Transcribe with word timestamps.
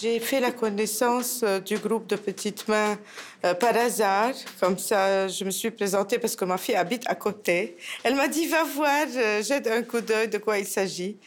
J'ai 0.00 0.18
fait 0.18 0.40
la 0.40 0.50
connaissance 0.50 1.42
euh, 1.42 1.60
du 1.60 1.76
groupe 1.76 2.06
de 2.06 2.16
petites 2.16 2.66
mains 2.68 2.98
euh, 3.44 3.52
par 3.52 3.76
hasard. 3.76 4.32
Comme 4.58 4.78
ça, 4.78 5.28
je 5.28 5.44
me 5.44 5.50
suis 5.50 5.70
présentée 5.70 6.18
parce 6.18 6.34
que 6.34 6.46
ma 6.46 6.56
fille 6.56 6.74
habite 6.74 7.02
à 7.06 7.14
côté. 7.14 7.76
Elle 8.02 8.14
m'a 8.14 8.26
dit, 8.26 8.46
va 8.46 8.64
voir, 8.64 9.06
euh, 9.14 9.42
jette 9.42 9.66
un 9.66 9.82
coup 9.82 10.00
d'œil 10.00 10.28
de 10.28 10.38
quoi 10.38 10.58
il 10.58 10.66
s'agit. 10.66 11.18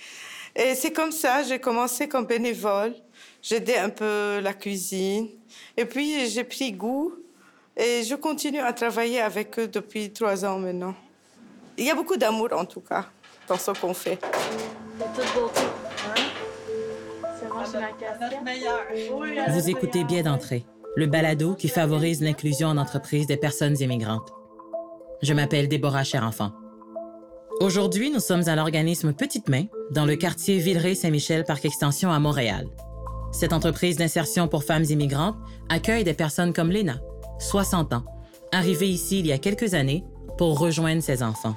Et 0.56 0.74
c'est 0.74 0.92
comme 0.92 1.12
ça, 1.12 1.44
j'ai 1.44 1.60
commencé 1.60 2.08
comme 2.08 2.26
bénévole. 2.26 2.96
J'aidais 3.44 3.78
un 3.78 3.90
peu 3.90 4.40
la 4.42 4.54
cuisine. 4.54 5.30
Et 5.78 5.86
puis, 5.86 6.28
j'ai 6.30 6.44
pris 6.44 6.72
goût. 6.72 7.14
Et 7.78 8.04
je 8.04 8.16
continue 8.16 8.60
à 8.60 8.74
travailler 8.74 9.22
avec 9.22 9.60
eux 9.60 9.68
depuis 9.68 10.12
trois 10.12 10.46
ans 10.46 10.58
maintenant. 10.58 10.96
Il 11.78 11.86
y 11.86 11.90
a 11.90 11.96
beaucoup 11.96 12.18
d'amour, 12.18 12.50
en 12.56 12.66
tout 12.66 12.82
cas, 12.82 13.06
dans 13.48 13.58
ce 13.58 13.72
qu'on 13.72 13.94
fait. 13.94 14.20
C'est 17.66 18.44
meilleur. 18.44 18.80
Oui, 19.14 19.38
Vous 19.50 19.70
écoutez 19.70 20.04
Bien 20.04 20.24
d'entrée, 20.24 20.66
le 20.96 21.08
balado 21.08 21.56
qui 21.56 21.68
favorise 21.68 22.22
l'inclusion 22.22 22.68
en 22.68 22.78
entreprise 22.78 23.26
des 23.26 23.38
personnes 23.38 23.80
immigrantes. 23.80 24.32
Je 25.22 25.34
m'appelle 25.34 25.68
Déborah 25.68 26.04
Cherenfant. 26.04 26.52
Aujourd'hui, 27.60 28.12
nous 28.12 28.20
sommes 28.20 28.48
à 28.48 28.56
l'organisme 28.56 29.14
Petite 29.14 29.50
Main, 29.50 29.66
dans 29.92 30.06
le 30.06 30.16
quartier 30.16 30.58
Villeray-Saint-Michel 30.58 31.44
Parc 31.44 31.66
Extension 31.66 32.12
à 32.12 32.20
Montréal. 32.20 32.68
Cette 33.32 33.54
entreprise 33.54 33.98
d'insertion 33.98 34.48
pour 34.48 34.64
femmes 34.64 34.84
immigrantes 34.84 35.38
accueille 35.70 36.04
des 36.04 36.14
personnes 36.14 36.54
comme 36.54 36.70
Léna, 36.70 37.00
60 37.40 37.94
ans, 37.94 38.06
arrivée 38.52 38.90
ici 38.90 39.20
il 39.20 39.28
y 39.28 39.32
a 39.32 39.38
quelques 39.38 39.74
années 39.74 40.04
pour 40.44 40.60
rejoindre 40.60 41.02
ses 41.02 41.24
enfants. 41.24 41.56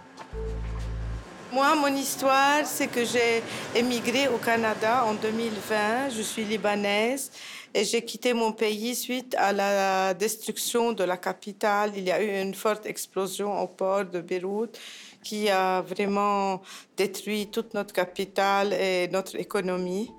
Moi, 1.52 1.74
mon 1.74 1.92
histoire, 1.96 2.64
c'est 2.64 2.86
que 2.86 3.04
j'ai 3.04 3.42
émigré 3.74 4.28
au 4.28 4.38
Canada 4.38 5.04
en 5.04 5.14
2020. 5.14 6.10
Je 6.16 6.22
suis 6.22 6.44
libanaise 6.44 7.32
et 7.74 7.82
j'ai 7.82 8.02
quitté 8.04 8.32
mon 8.32 8.52
pays 8.52 8.94
suite 8.94 9.34
à 9.36 9.52
la 9.52 10.14
destruction 10.14 10.92
de 10.92 11.02
la 11.02 11.16
capitale. 11.16 11.94
Il 11.96 12.04
y 12.04 12.12
a 12.12 12.22
eu 12.22 12.40
une 12.40 12.54
forte 12.54 12.86
explosion 12.86 13.60
au 13.60 13.66
port 13.66 14.04
de 14.04 14.20
Beyrouth 14.20 14.78
qui 15.20 15.50
a 15.50 15.80
vraiment 15.80 16.62
détruit 16.96 17.48
toute 17.48 17.74
notre 17.74 17.92
capitale 17.92 18.72
et 18.72 19.08
notre 19.08 19.34
économie. 19.34 20.12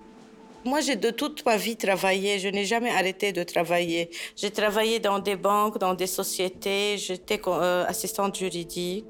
Moi, 0.67 0.81
j'ai 0.81 0.97
de 0.97 1.11
toute 1.11 1.45
ma 1.45 1.55
vie 1.55 1.77
travaillé. 1.77 2.39
Je 2.39 2.49
n'ai 2.49 2.65
jamais 2.65 2.89
arrêté 2.89 3.31
de 3.31 3.41
travailler. 3.43 4.09
J'ai 4.35 4.51
travaillé 4.51 4.99
dans 4.99 5.19
des 5.19 5.37
banques, 5.37 5.77
dans 5.77 5.93
des 5.93 6.07
sociétés. 6.07 6.97
J'étais 6.97 7.39
euh, 7.47 7.85
assistante 7.85 8.37
juridique. 8.37 9.05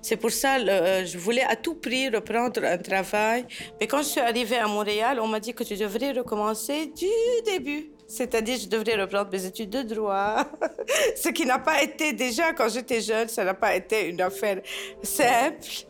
C'est 0.00 0.16
pour 0.16 0.30
ça 0.30 0.58
que 0.58 0.66
euh, 0.66 1.04
je 1.04 1.18
voulais 1.18 1.44
à 1.44 1.56
tout 1.56 1.74
prix 1.74 2.08
reprendre 2.08 2.64
un 2.64 2.78
travail. 2.78 3.44
Mais 3.78 3.86
quand 3.86 3.98
je 3.98 4.08
suis 4.14 4.20
arrivée 4.20 4.56
à 4.56 4.66
Montréal, 4.66 5.20
on 5.20 5.28
m'a 5.28 5.40
dit 5.40 5.52
que 5.52 5.62
tu 5.62 5.76
devrais 5.76 6.12
recommencer 6.12 6.86
du 6.86 7.12
début. 7.44 7.90
C'est-à-dire, 8.08 8.58
je 8.58 8.68
devrais 8.68 8.98
reprendre 8.98 9.28
mes 9.30 9.44
études 9.44 9.70
de 9.70 9.82
droit. 9.82 10.46
Ce 11.16 11.28
qui 11.28 11.44
n'a 11.44 11.58
pas 11.58 11.82
été 11.82 12.14
déjà, 12.14 12.54
quand 12.54 12.70
j'étais 12.70 13.02
jeune, 13.02 13.28
ça 13.28 13.44
n'a 13.44 13.54
pas 13.54 13.76
été 13.76 14.08
une 14.08 14.22
affaire 14.22 14.62
simple. 15.02 15.84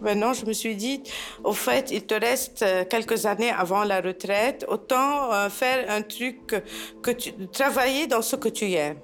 Maintenant, 0.00 0.32
je 0.32 0.46
me 0.46 0.52
suis 0.52 0.76
dit, 0.76 1.02
au 1.44 1.52
fait, 1.52 1.90
il 1.90 2.02
te 2.06 2.14
reste 2.14 2.62
euh, 2.62 2.84
quelques 2.84 3.26
années 3.26 3.50
avant 3.50 3.84
la 3.84 4.00
retraite, 4.00 4.64
autant 4.68 5.32
euh, 5.32 5.48
faire 5.48 5.90
un 5.90 6.02
truc 6.02 6.62
que, 7.02 7.10
travailler 7.52 8.06
dans 8.06 8.22
ce 8.22 8.36
que 8.36 8.48
tu 8.48 8.72
aimes. 8.72 8.98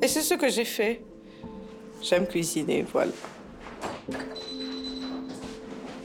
Et 0.00 0.08
c'est 0.08 0.22
ce 0.22 0.34
que 0.34 0.48
j'ai 0.48 0.64
fait. 0.64 1.02
J'aime 2.02 2.26
cuisiner, 2.26 2.84
voilà. 2.92 3.12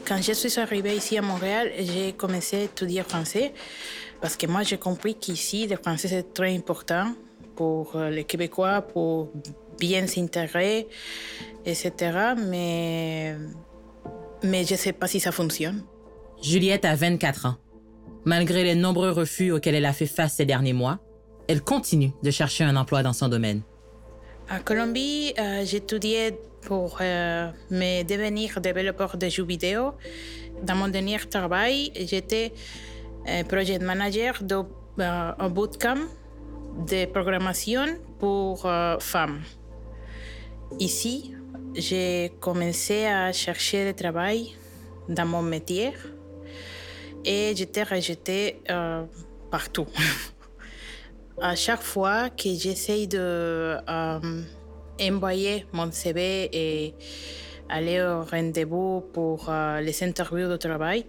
Quand 0.06 0.20
je 0.20 0.32
suis 0.32 0.60
arrivée 0.60 0.96
ici 0.96 1.16
à 1.16 1.22
Montréal, 1.22 1.72
j'ai 1.78 2.12
commencé 2.12 2.56
à 2.56 2.62
étudier 2.64 3.02
français 3.02 3.52
parce 4.20 4.36
que 4.36 4.46
moi, 4.46 4.62
j'ai 4.62 4.78
compris 4.78 5.14
qu'ici, 5.14 5.66
le 5.66 5.76
français, 5.76 6.08
c'est 6.08 6.32
très 6.32 6.54
important 6.54 7.12
pour 7.56 7.94
euh, 7.96 8.10
les 8.10 8.24
Québécois, 8.24 8.80
pour 8.80 9.30
bien 9.78 10.06
s'intégrer, 10.06 10.88
etc. 11.66 12.32
Mais, 12.38 13.36
mais 14.44 14.64
je 14.64 14.74
ne 14.74 14.78
sais 14.78 14.92
pas 14.92 15.06
si 15.06 15.20
ça 15.20 15.32
fonctionne. 15.32 15.82
Juliette 16.42 16.84
a 16.84 16.94
24 16.94 17.46
ans. 17.46 17.56
Malgré 18.24 18.64
les 18.64 18.74
nombreux 18.74 19.10
refus 19.10 19.50
auxquels 19.50 19.74
elle 19.74 19.84
a 19.86 19.92
fait 19.92 20.06
face 20.06 20.34
ces 20.34 20.46
derniers 20.46 20.72
mois, 20.72 20.98
elle 21.48 21.62
continue 21.62 22.12
de 22.22 22.30
chercher 22.30 22.64
un 22.64 22.76
emploi 22.76 23.02
dans 23.02 23.12
son 23.12 23.28
domaine. 23.28 23.62
À 24.48 24.60
Colombie, 24.60 25.34
euh, 25.38 25.64
j'étudiais 25.64 26.38
pour 26.62 26.98
euh, 27.00 27.50
me 27.70 28.02
devenir 28.02 28.60
développeur 28.60 29.16
de 29.16 29.28
jeux 29.28 29.44
vidéo. 29.44 29.92
Dans 30.62 30.74
mon 30.74 30.88
dernier 30.88 31.18
travail, 31.18 31.92
j'étais 31.94 32.52
euh, 33.28 33.42
project 33.44 33.82
manager 33.82 34.42
d'un 34.42 34.66
euh, 35.00 35.48
bootcamp 35.48 35.98
de 36.86 37.06
programmation 37.06 37.86
pour 38.18 38.66
euh, 38.66 38.98
femmes. 38.98 39.40
Ici, 40.78 41.34
j'ai 41.74 42.32
commencé 42.40 43.06
à 43.06 43.32
chercher 43.32 43.86
du 43.86 43.94
travail 43.94 44.54
dans 45.08 45.26
mon 45.26 45.42
métier 45.42 45.92
et 47.24 47.52
j'étais 47.56 47.82
rejetée 47.82 48.60
euh, 48.70 49.04
partout. 49.50 49.86
à 51.40 51.56
chaque 51.56 51.82
fois 51.82 52.30
que 52.30 52.54
j'essaye 52.54 53.08
de 53.08 53.18
euh, 53.18 54.42
envoyer 55.00 55.66
mon 55.72 55.90
CV 55.90 56.48
et 56.52 56.94
aller 57.68 58.00
au 58.00 58.22
rendez-vous 58.22 59.04
pour 59.12 59.46
euh, 59.48 59.80
les 59.80 60.02
interviews 60.04 60.48
de 60.48 60.56
travail, 60.56 61.06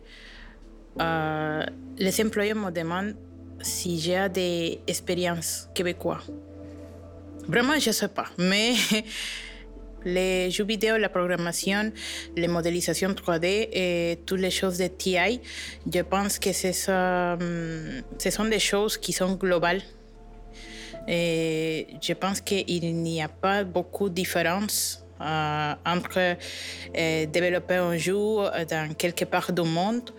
les 1.98 2.22
employés 2.22 2.54
me 2.54 2.72
demandent 2.72 3.16
si 3.62 4.00
j'ai 4.00 4.30
des 4.30 4.80
expériences 4.88 5.70
québécoises. 5.76 6.32
Vraiment, 7.48 7.78
je 7.78 7.90
ne 7.90 7.94
sais 7.94 8.08
pas, 8.08 8.26
mais 8.38 8.74
les 10.06 10.52
jeux 10.52 10.64
vidéo, 10.66 10.98
la 10.98 11.10
programmation, 11.10 11.92
les 12.36 12.48
modélisations 12.48 13.10
3D 13.14 13.68
et 13.74 14.20
toutes 14.26 14.40
les 14.40 14.52
choses 14.52 14.78
de 14.78 14.88
TI, 14.88 15.42
je 15.92 16.02
pense 16.02 16.40
que 16.40 16.54
ça, 16.54 17.38
ce 18.18 18.30
sont 18.30 18.46
des 18.46 18.60
choses 18.60 18.98
qui 18.98 19.12
sont 19.12 19.34
globales. 19.34 19.82
Et 21.08 21.88
je 22.02 22.14
pense 22.14 22.42
qu'il 22.42 22.96
n'y 22.96 23.22
a 23.22 23.28
pas 23.28 23.64
beaucoup 23.64 24.10
de 24.10 24.16
différence 24.16 25.04
euh, 25.22 25.74
entre 25.86 26.18
euh, 26.98 27.26
développer 27.28 27.76
un 27.76 27.98
jeu 27.98 28.16
dans 28.70 28.94
quelque 28.98 29.26
part 29.26 29.52
du 29.52 29.62
monde 29.62 30.10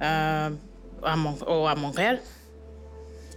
Mon- 0.00 1.36
ou 1.48 1.66
à 1.66 1.74
Montréal. 1.74 2.20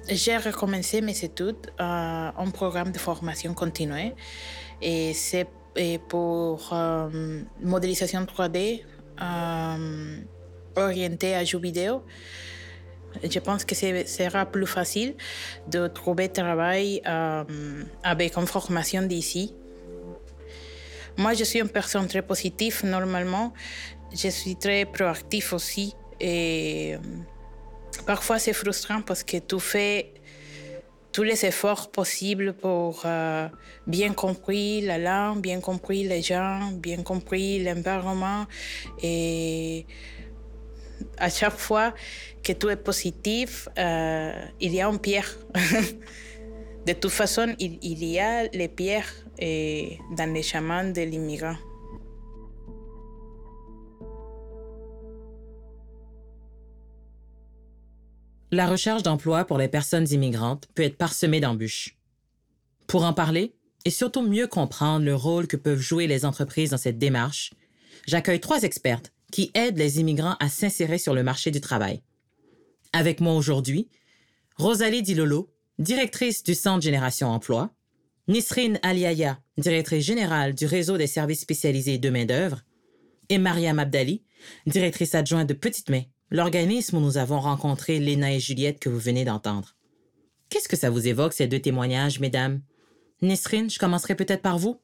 J'ai 0.08 0.38
recommencé 0.38 1.02
mes 1.02 1.18
études 1.24 1.72
en 1.80 2.50
programme 2.54 2.92
de 2.92 2.98
formation 3.00 3.54
continue 3.54 4.12
et 4.82 5.14
c'est 5.14 5.48
et 5.76 5.98
pour 5.98 6.70
euh, 6.72 7.42
modélisation 7.62 8.24
3D 8.24 8.82
euh, 9.22 10.18
orientée 10.76 11.36
à 11.36 11.44
jeux 11.44 11.60
vidéo. 11.60 12.04
Je 13.24 13.40
pense 13.40 13.64
que 13.64 13.76
ce 13.76 14.04
sera 14.06 14.46
plus 14.46 14.68
facile 14.68 15.16
de 15.70 15.88
trouver 15.88 16.30
travail 16.30 17.02
euh, 17.08 17.44
avec 18.04 18.38
une 18.38 18.48
formation 18.48 19.04
d'ici. 19.04 19.54
Moi, 21.18 21.34
je 21.34 21.46
suis 21.46 21.60
une 21.60 21.70
personne 21.70 22.08
très 22.08 22.22
positive 22.22 22.82
normalement. 22.84 23.54
Je 24.14 24.28
suis 24.30 24.56
très 24.58 24.86
proactive 24.86 25.54
aussi. 25.54 25.96
Et 26.20 26.96
euh, 26.96 27.00
parfois, 28.06 28.38
c'est 28.38 28.54
frustrant 28.54 29.02
parce 29.02 29.24
que 29.24 29.38
tu 29.38 29.60
fais 29.60 30.14
tous 31.16 31.24
les 31.24 31.46
efforts 31.46 31.92
possibles 31.92 32.52
pour 32.52 33.04
euh, 33.06 33.48
bien 33.88 34.12
compris 34.12 34.82
la 34.82 34.98
langue, 34.98 35.40
bien 35.40 35.62
compris 35.62 36.04
les 36.04 36.22
gens, 36.22 36.74
bien 36.74 37.04
compris 37.04 37.64
l'environnement. 37.64 38.44
Et 39.02 39.86
à 41.18 41.30
chaque 41.30 41.58
fois 41.58 41.94
que 42.44 42.52
tu 42.52 42.70
es 42.70 42.76
positif, 42.76 43.70
euh, 43.80 44.34
il 44.60 44.74
y 44.74 44.82
a 44.82 44.90
une 44.90 45.00
pierre. 45.00 45.34
de 46.86 46.92
toute 46.92 47.12
façon, 47.12 47.56
il, 47.60 48.04
y 48.04 48.20
a 48.20 48.50
les 48.50 48.68
pierres 48.68 49.14
dans 49.40 50.34
les 50.34 50.44
chemins 50.44 50.84
de 50.84 51.02
l'immigrant. 51.02 51.56
La 58.52 58.68
recherche 58.68 59.04
d'emploi 59.04 59.46
pour 59.46 59.58
les 59.58 59.68
personnes 59.68 60.08
immigrantes 60.12 60.68
peut 60.76 60.84
être 60.84 60.98
parsemée 60.98 61.40
d'embûches. 61.40 61.98
Pour 62.88 63.04
en 63.04 63.14
parler 63.14 63.56
et 63.86 63.90
surtout 63.90 64.22
mieux 64.22 64.48
comprendre 64.48 65.06
le 65.06 65.16
rôle 65.16 65.48
que 65.48 65.58
peuvent 65.58 65.80
jouer 65.80 66.08
les 66.08 66.26
entreprises 66.26 66.70
dans 66.70 66.78
cette 66.78 67.00
démarche, 67.00 67.54
j'accueille 68.08 68.40
trois 68.40 68.62
expertes 68.64 69.12
qui 69.32 69.52
aident 69.56 69.78
les 69.78 70.00
immigrants 70.00 70.38
à 70.40 70.50
s'insérer 70.50 70.98
sur 70.98 71.14
le 71.14 71.24
marché 71.24 71.52
du 71.52 71.60
travail. 71.60 72.02
Avec 72.94 73.20
moi 73.20 73.34
aujourd'hui, 73.34 73.90
Rosalie 74.58 75.02
Dilolo, 75.02 75.52
directrice 75.80 76.44
du 76.44 76.54
Centre 76.54 76.84
Génération 76.84 77.30
Emploi, 77.30 77.72
Nisrine 78.28 78.80
Aliaya, 78.84 79.40
directrice 79.58 80.06
générale 80.06 80.54
du 80.56 80.66
réseau 80.66 80.98
des 80.98 81.08
services 81.08 81.42
spécialisés 81.42 81.98
de 81.98 82.10
main-d'œuvre, 82.10 82.62
et 83.30 83.38
Mariam 83.40 83.80
Abdali, 83.80 84.24
directrice 84.68 85.16
adjointe 85.16 85.50
de 85.50 85.54
Petite 85.54 85.90
Main, 85.90 86.04
l'organisme 86.30 86.98
où 86.98 87.02
nous 87.02 87.18
avons 87.18 87.40
rencontré 87.40 88.00
Léna 88.00 88.34
et 88.34 88.40
Juliette 88.40 88.80
que 88.80 88.90
vous 88.90 89.00
venez 89.00 89.26
d'entendre. 89.26 89.76
Qu'est-ce 90.50 90.68
que 90.68 90.76
ça 90.76 90.90
vous 90.90 91.08
évoque, 91.08 91.34
ces 91.34 91.48
deux 91.48 91.60
témoignages, 91.60 92.20
mesdames? 92.20 92.62
Nesrine, 93.22 93.70
je 93.70 93.80
commencerai 93.80 94.16
peut-être 94.16 94.42
par 94.42 94.58
vous. 94.58 94.80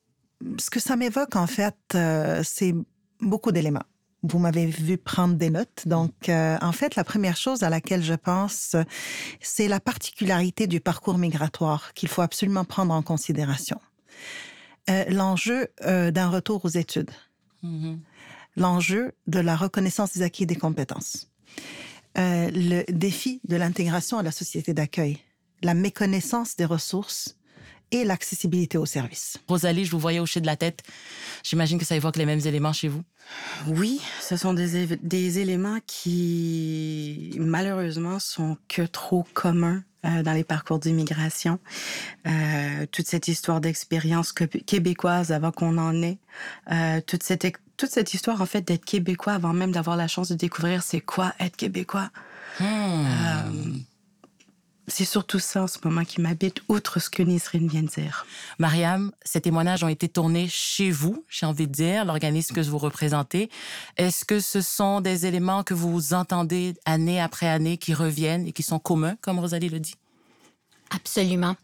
Ce 0.59 0.69
que 0.69 0.79
ça 0.79 0.95
m'évoque, 0.95 1.35
en 1.35 1.47
fait, 1.47 1.75
euh, 1.95 2.41
c'est 2.43 2.73
beaucoup 3.19 3.51
d'éléments. 3.51 3.83
Vous 4.23 4.37
m'avez 4.37 4.67
vu 4.67 4.97
prendre 4.97 5.35
des 5.35 5.49
notes. 5.49 5.87
Donc, 5.87 6.29
euh, 6.29 6.57
en 6.61 6.71
fait, 6.71 6.95
la 6.95 7.03
première 7.03 7.37
chose 7.37 7.63
à 7.63 7.69
laquelle 7.69 8.03
je 8.03 8.13
pense, 8.13 8.75
c'est 9.39 9.67
la 9.67 9.79
particularité 9.79 10.67
du 10.67 10.79
parcours 10.79 11.17
migratoire 11.17 11.93
qu'il 11.93 12.09
faut 12.09 12.21
absolument 12.21 12.65
prendre 12.65 12.93
en 12.93 13.01
considération. 13.01 13.79
Euh, 14.89 15.05
L'enjeu 15.09 15.67
euh, 15.85 16.11
d'un 16.11 16.29
retour 16.29 16.65
aux 16.65 16.69
études. 16.69 17.11
Mm-hmm. 17.63 17.99
L'enjeu 18.57 19.13
de 19.27 19.39
la 19.39 19.55
reconnaissance 19.55 20.13
des 20.13 20.21
acquis 20.21 20.43
et 20.43 20.47
des 20.47 20.55
compétences. 20.55 21.30
Euh, 22.17 22.49
le 22.53 22.83
défi 22.91 23.39
de 23.47 23.55
l'intégration 23.55 24.17
à 24.17 24.23
la 24.23 24.31
société 24.31 24.73
d'accueil. 24.73 25.17
La 25.63 25.73
méconnaissance 25.73 26.55
des 26.55 26.65
ressources 26.65 27.37
et 27.91 28.05
l'accessibilité 28.05 28.77
aux 28.77 28.85
services. 28.85 29.37
Rosalie, 29.47 29.85
je 29.85 29.91
vous 29.91 29.99
voyais 29.99 30.19
hocher 30.19 30.41
de 30.41 30.45
la 30.45 30.55
tête. 30.55 30.81
J'imagine 31.43 31.77
que 31.77 31.85
ça 31.85 31.95
évoque 31.95 32.15
les 32.15 32.25
mêmes 32.25 32.39
éléments 32.45 32.73
chez 32.73 32.87
vous. 32.87 33.03
Oui, 33.67 34.01
ce 34.21 34.37
sont 34.37 34.53
des, 34.53 35.39
éléments 35.39 35.79
qui, 35.85 37.35
malheureusement, 37.37 38.19
sont 38.19 38.57
que 38.67 38.81
trop 38.81 39.25
communs 39.33 39.83
euh, 40.05 40.23
dans 40.23 40.33
les 40.33 40.43
parcours 40.43 40.79
d'immigration. 40.79 41.59
Euh, 42.27 42.85
toute 42.91 43.07
cette 43.07 43.27
histoire 43.27 43.61
d'expérience 43.61 44.31
québécoise 44.33 45.31
avant 45.31 45.51
qu'on 45.51 45.77
en 45.77 46.01
ait. 46.01 46.17
Euh, 46.71 47.01
toute, 47.05 47.23
cette, 47.23 47.45
toute 47.81 47.89
cette 47.89 48.13
histoire, 48.13 48.39
en 48.41 48.45
fait, 48.45 48.61
d'être 48.61 48.85
québécois 48.85 49.33
avant 49.33 49.53
même 49.53 49.71
d'avoir 49.71 49.97
la 49.97 50.07
chance 50.07 50.29
de 50.29 50.35
découvrir 50.35 50.83
c'est 50.83 51.01
quoi 51.01 51.33
être 51.39 51.55
québécois. 51.57 52.11
Hmm. 52.59 52.63
Euh, 52.63 53.73
c'est 54.87 55.03
surtout 55.03 55.39
ça 55.39 55.63
en 55.63 55.67
ce 55.67 55.79
moment 55.83 56.03
qui 56.03 56.21
m'habite, 56.21 56.61
outre 56.67 56.99
ce 56.99 57.09
que 57.09 57.23
Nisrine 57.23 57.67
vient 57.67 57.81
de 57.81 57.87
dire. 57.87 58.27
Mariam, 58.59 59.11
ces 59.23 59.41
témoignages 59.41 59.83
ont 59.83 59.87
été 59.87 60.07
tournés 60.07 60.47
chez 60.47 60.91
vous, 60.91 61.25
j'ai 61.27 61.47
envie 61.47 61.65
de 61.65 61.71
dire, 61.71 62.05
l'organisme 62.05 62.53
que 62.53 62.61
vous 62.61 62.77
représentez. 62.77 63.49
Est-ce 63.97 64.25
que 64.25 64.39
ce 64.39 64.61
sont 64.61 65.01
des 65.01 65.25
éléments 65.25 65.63
que 65.63 65.73
vous 65.73 66.13
entendez 66.13 66.75
année 66.85 67.19
après 67.19 67.47
année 67.47 67.77
qui 67.77 67.95
reviennent 67.95 68.45
et 68.45 68.51
qui 68.51 68.61
sont 68.61 68.77
communs, 68.77 69.15
comme 69.21 69.39
Rosalie 69.39 69.69
le 69.69 69.79
dit? 69.79 69.95
Absolument. 70.93 71.55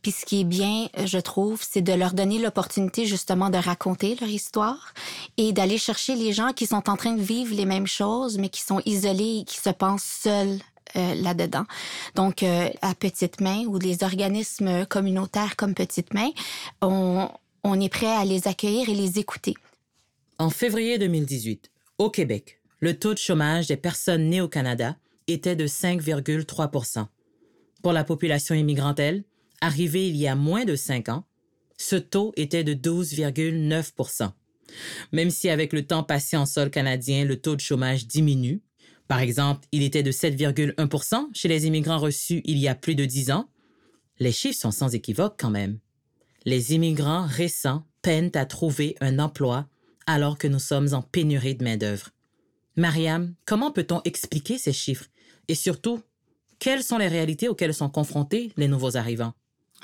Puis 0.00 0.12
ce 0.12 0.24
qui 0.24 0.42
est 0.42 0.44
bien, 0.44 0.88
je 1.04 1.18
trouve, 1.18 1.60
c'est 1.68 1.82
de 1.82 1.92
leur 1.92 2.12
donner 2.12 2.38
l'opportunité 2.38 3.04
justement 3.04 3.50
de 3.50 3.58
raconter 3.58 4.16
leur 4.20 4.30
histoire 4.30 4.94
et 5.36 5.52
d'aller 5.52 5.76
chercher 5.76 6.14
les 6.14 6.32
gens 6.32 6.52
qui 6.52 6.66
sont 6.66 6.88
en 6.88 6.96
train 6.96 7.12
de 7.12 7.20
vivre 7.20 7.54
les 7.54 7.64
mêmes 7.64 7.88
choses, 7.88 8.38
mais 8.38 8.48
qui 8.48 8.60
sont 8.62 8.80
isolés 8.86 9.40
et 9.40 9.44
qui 9.44 9.58
se 9.58 9.70
pensent 9.70 10.04
seuls 10.04 10.60
euh, 10.94 11.14
là-dedans. 11.16 11.64
Donc, 12.14 12.44
euh, 12.44 12.68
à 12.80 12.94
Petite 12.94 13.40
Main 13.40 13.64
ou 13.66 13.78
les 13.78 14.04
organismes 14.04 14.86
communautaires 14.86 15.56
comme 15.56 15.74
Petite 15.74 16.14
Main, 16.14 16.30
on 16.80 17.80
est 17.80 17.88
prêt 17.88 18.06
à 18.06 18.24
les 18.24 18.46
accueillir 18.46 18.88
et 18.88 18.94
les 18.94 19.18
écouter. 19.18 19.54
En 20.38 20.50
février 20.50 20.96
2018, 20.98 21.72
au 21.98 22.10
Québec, 22.10 22.60
le 22.78 22.96
taux 22.96 23.14
de 23.14 23.18
chômage 23.18 23.66
des 23.66 23.76
personnes 23.76 24.28
nées 24.28 24.40
au 24.40 24.48
Canada 24.48 24.96
était 25.26 25.56
de 25.56 25.66
5,3 25.66 27.08
Pour 27.82 27.92
la 27.92 28.04
population 28.04 28.54
immigrante, 28.54 28.98
elle, 28.98 29.24
arrivée 29.60 30.08
il 30.08 30.16
y 30.16 30.26
a 30.26 30.34
moins 30.34 30.64
de 30.64 30.76
cinq 30.76 31.08
ans, 31.08 31.24
ce 31.78 31.96
taux 31.96 32.32
était 32.36 32.64
de 32.64 32.74
12,9 32.74 34.30
Même 35.12 35.30
si 35.30 35.48
avec 35.48 35.72
le 35.72 35.86
temps 35.86 36.02
passé 36.02 36.36
en 36.36 36.46
sol 36.46 36.70
canadien, 36.70 37.24
le 37.24 37.40
taux 37.40 37.56
de 37.56 37.60
chômage 37.60 38.06
diminue, 38.06 38.62
par 39.08 39.20
exemple, 39.20 39.66
il 39.72 39.82
était 39.82 40.02
de 40.02 40.10
7,1 40.10 41.28
chez 41.32 41.48
les 41.48 41.66
immigrants 41.66 41.98
reçus 41.98 42.42
il 42.44 42.58
y 42.58 42.68
a 42.68 42.74
plus 42.74 42.94
de 42.94 43.04
10 43.04 43.30
ans, 43.30 43.48
les 44.18 44.32
chiffres 44.32 44.58
sont 44.58 44.70
sans 44.70 44.94
équivoque 44.94 45.36
quand 45.38 45.50
même. 45.50 45.78
Les 46.44 46.74
immigrants 46.74 47.26
récents 47.26 47.84
peinent 48.02 48.32
à 48.34 48.46
trouver 48.46 48.96
un 49.00 49.18
emploi 49.18 49.68
alors 50.06 50.38
que 50.38 50.48
nous 50.48 50.58
sommes 50.58 50.94
en 50.94 51.02
pénurie 51.02 51.54
de 51.54 51.64
main-d'œuvre. 51.64 52.10
Mariam, 52.76 53.34
comment 53.44 53.72
peut-on 53.72 54.00
expliquer 54.04 54.58
ces 54.58 54.72
chiffres? 54.72 55.06
Et 55.48 55.54
surtout, 55.54 56.02
quelles 56.58 56.82
sont 56.82 56.98
les 56.98 57.08
réalités 57.08 57.48
auxquelles 57.48 57.74
sont 57.74 57.88
confrontés 57.88 58.52
les 58.56 58.68
nouveaux 58.68 58.96
arrivants? 58.96 59.32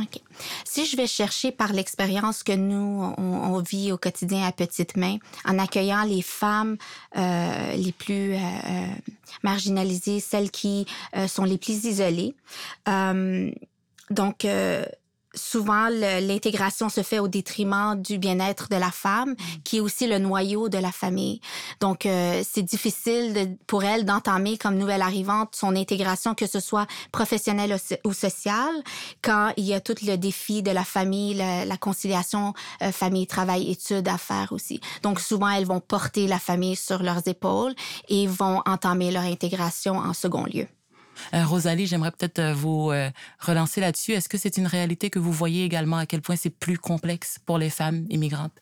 OK. 0.00 0.20
Si 0.64 0.86
je 0.86 0.96
vais 0.96 1.06
chercher 1.06 1.52
par 1.52 1.72
l'expérience 1.72 2.42
que 2.42 2.52
nous, 2.52 3.14
on, 3.18 3.58
vit 3.60 3.92
au 3.92 3.98
quotidien 3.98 4.46
à 4.46 4.52
Petite 4.52 4.96
Main, 4.96 5.18
en 5.44 5.58
accueillant 5.58 6.04
les 6.04 6.22
femmes 6.22 6.78
euh, 7.16 7.74
les 7.74 7.92
plus 7.92 8.32
euh, 8.32 8.38
euh, 8.38 8.86
marginalisées, 9.42 10.20
celles 10.20 10.50
qui 10.50 10.86
sont 11.28 11.44
les 11.44 11.58
plus 11.58 11.84
isolées, 11.84 12.34
donc 14.10 14.46
souvent 15.34 15.88
l'intégration 15.88 16.88
se 16.88 17.02
fait 17.02 17.18
au 17.18 17.28
détriment 17.28 18.00
du 18.00 18.18
bien-être 18.18 18.68
de 18.68 18.76
la 18.76 18.90
femme, 18.90 19.34
qui 19.64 19.78
est 19.78 19.80
aussi 19.80 20.06
le 20.06 20.18
noyau 20.18 20.68
de 20.68 20.78
la 20.78 20.92
famille. 20.92 21.40
Donc 21.80 22.06
euh, 22.06 22.42
c'est 22.48 22.62
difficile 22.62 23.32
de- 23.34 23.48
pour 23.66 23.84
elle 23.84 24.04
d'entamer 24.04 24.58
comme 24.58 24.76
nouvelle 24.76 25.02
arrivante 25.02 25.54
son 25.56 25.74
intégration, 25.76 26.34
que 26.34 26.46
ce 26.46 26.60
soit 26.60 26.86
professionnelle 27.12 27.76
ou 28.04 28.12
sociale, 28.12 28.74
quand 29.22 29.52
il 29.56 29.64
y 29.64 29.74
a 29.74 29.80
tout 29.80 29.94
le 30.02 30.16
défi 30.16 30.62
de 30.62 30.70
la 30.70 30.84
famille, 30.84 31.34
la, 31.34 31.64
la 31.64 31.76
conciliation 31.76 32.54
euh, 32.82 32.92
famille, 32.92 33.26
travail, 33.26 33.70
études 33.70 34.08
à 34.08 34.18
faire 34.18 34.52
aussi. 34.52 34.80
Donc 35.02 35.20
souvent 35.20 35.48
elles 35.50 35.66
vont 35.66 35.80
porter 35.80 36.26
la 36.26 36.38
famille 36.38 36.76
sur 36.76 37.02
leurs 37.02 37.26
épaules 37.26 37.74
et 38.08 38.26
vont 38.26 38.62
entamer 38.66 39.10
leur 39.10 39.24
intégration 39.24 39.96
en 39.96 40.12
second 40.12 40.44
lieu. 40.44 40.66
Euh, 41.34 41.44
Rosalie, 41.44 41.86
j'aimerais 41.86 42.10
peut-être 42.10 42.38
euh, 42.38 42.54
vous 42.54 42.90
euh, 42.90 43.10
relancer 43.40 43.80
là-dessus. 43.80 44.12
Est-ce 44.12 44.28
que 44.28 44.38
c'est 44.38 44.56
une 44.56 44.66
réalité 44.66 45.10
que 45.10 45.18
vous 45.18 45.32
voyez 45.32 45.64
également 45.64 45.98
à 45.98 46.06
quel 46.06 46.22
point 46.22 46.36
c'est 46.36 46.50
plus 46.50 46.78
complexe 46.78 47.38
pour 47.44 47.58
les 47.58 47.70
femmes 47.70 48.06
immigrantes? 48.10 48.52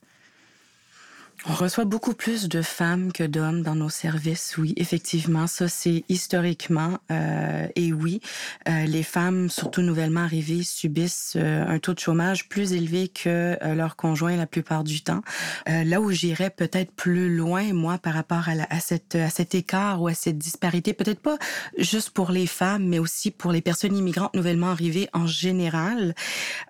On 1.49 1.55
reçoit 1.55 1.87
beaucoup 1.87 2.13
plus 2.13 2.49
de 2.49 2.61
femmes 2.61 3.13
que 3.13 3.25
d'hommes 3.25 3.63
dans 3.63 3.75
nos 3.75 3.89
services. 3.89 4.57
Oui, 4.59 4.75
effectivement, 4.77 5.47
ça 5.47 5.69
c'est 5.69 6.05
historiquement. 6.11 6.99
euh, 7.11 7.67
et 7.77 7.95
oui, 7.95 8.21
euh, 8.69 8.85
les 8.85 9.03
femmes, 9.03 9.49
surtout 9.49 9.81
nouvellement 9.81 10.21
arrivées, 10.21 10.63
subissent 10.63 11.33
euh, 11.37 11.65
un 11.67 11.79
taux 11.79 11.95
de 11.95 11.99
chômage 11.99 12.47
plus 12.51 12.75
élevé 12.75 13.09
que 13.09 13.57
euh, 13.63 13.75
leurs 13.75 13.97
conjoints 13.97 14.37
la 14.37 14.47
plupart 14.47 14.85
du 14.85 15.01
temps. 15.01 15.23
Euh, 15.69 15.83
là 15.85 16.03
où 16.03 16.11
j'irais 16.11 16.51
peut-être 16.51 16.93
plus 16.93 17.35
loin, 17.35 17.73
moi, 17.73 17.97
par 17.97 18.13
rapport 18.15 18.49
à, 18.51 18.55
la- 18.55 18.67
à, 18.69 18.79
cette, 18.79 19.15
à 19.15 19.31
cet 19.31 19.55
écart 19.55 20.03
ou 20.03 20.09
à 20.09 20.15
cette 20.15 20.37
disparité, 20.37 20.93
peut-être 20.93 21.21
pas 21.21 21.39
juste 21.79 22.11
pour 22.11 22.33
les 22.33 22.47
femmes, 22.47 22.87
mais 22.87 22.99
aussi 22.99 23.31
pour 23.31 23.51
les 23.51 23.63
personnes 23.63 23.97
immigrantes 23.97 24.35
nouvellement 24.35 24.69
arrivées 24.69 25.09
en 25.15 25.27
général. 25.27 26.15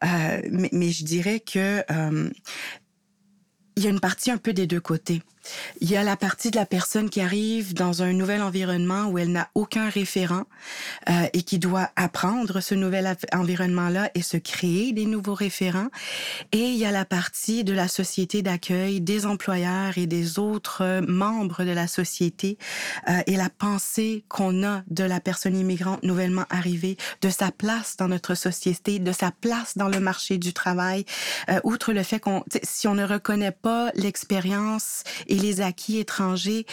Mais, 0.02 0.68
mais 0.72 0.90
je 0.92 1.04
dirais 1.04 1.40
que 1.40 1.82
il 3.76 3.84
y 3.84 3.86
a 3.86 3.90
une 3.90 4.00
partie 4.00 4.30
un 4.30 4.38
peu 4.38 4.52
des 4.52 4.66
deux 4.66 4.80
côtés. 4.80 5.22
Il 5.80 5.90
y 5.90 5.96
a 5.96 6.02
la 6.02 6.16
partie 6.16 6.50
de 6.50 6.56
la 6.56 6.66
personne 6.66 7.10
qui 7.10 7.20
arrive 7.20 7.74
dans 7.74 8.02
un 8.02 8.12
nouvel 8.12 8.42
environnement 8.42 9.06
où 9.06 9.18
elle 9.18 9.32
n'a 9.32 9.48
aucun 9.54 9.88
référent 9.88 10.44
euh, 11.08 11.26
et 11.32 11.42
qui 11.42 11.58
doit 11.58 11.90
apprendre 11.96 12.60
ce 12.60 12.74
nouvel 12.74 13.16
environnement-là 13.32 14.10
et 14.14 14.22
se 14.22 14.36
créer 14.36 14.92
des 14.92 15.06
nouveaux 15.06 15.34
référents. 15.34 15.88
Et 16.52 16.58
il 16.58 16.76
y 16.76 16.84
a 16.84 16.90
la 16.90 17.04
partie 17.04 17.64
de 17.64 17.72
la 17.72 17.88
société 17.88 18.42
d'accueil, 18.42 19.00
des 19.00 19.26
employeurs 19.26 19.96
et 19.96 20.06
des 20.06 20.38
autres 20.38 20.82
euh, 20.82 21.00
membres 21.06 21.64
de 21.64 21.70
la 21.70 21.86
société 21.86 22.58
euh, 23.08 23.20
et 23.26 23.36
la 23.36 23.48
pensée 23.50 24.24
qu'on 24.28 24.64
a 24.64 24.82
de 24.88 25.04
la 25.04 25.20
personne 25.20 25.56
immigrante 25.56 26.02
nouvellement 26.02 26.44
arrivée, 26.50 26.96
de 27.22 27.30
sa 27.30 27.50
place 27.50 27.96
dans 27.96 28.08
notre 28.08 28.34
société, 28.34 28.98
de 28.98 29.12
sa 29.12 29.30
place 29.30 29.76
dans 29.76 29.88
le 29.88 30.00
marché 30.00 30.38
du 30.38 30.52
travail. 30.52 31.04
Euh, 31.48 31.60
outre 31.64 31.92
le 31.92 32.02
fait 32.02 32.20
qu'on, 32.20 32.44
si 32.62 32.88
on 32.88 32.94
ne 32.94 33.04
reconnaît 33.04 33.50
pas 33.52 33.90
l'expérience 33.94 35.02
et 35.30 35.36
les 35.36 35.62
acquis 35.62 35.98
étrangers, 35.98 36.66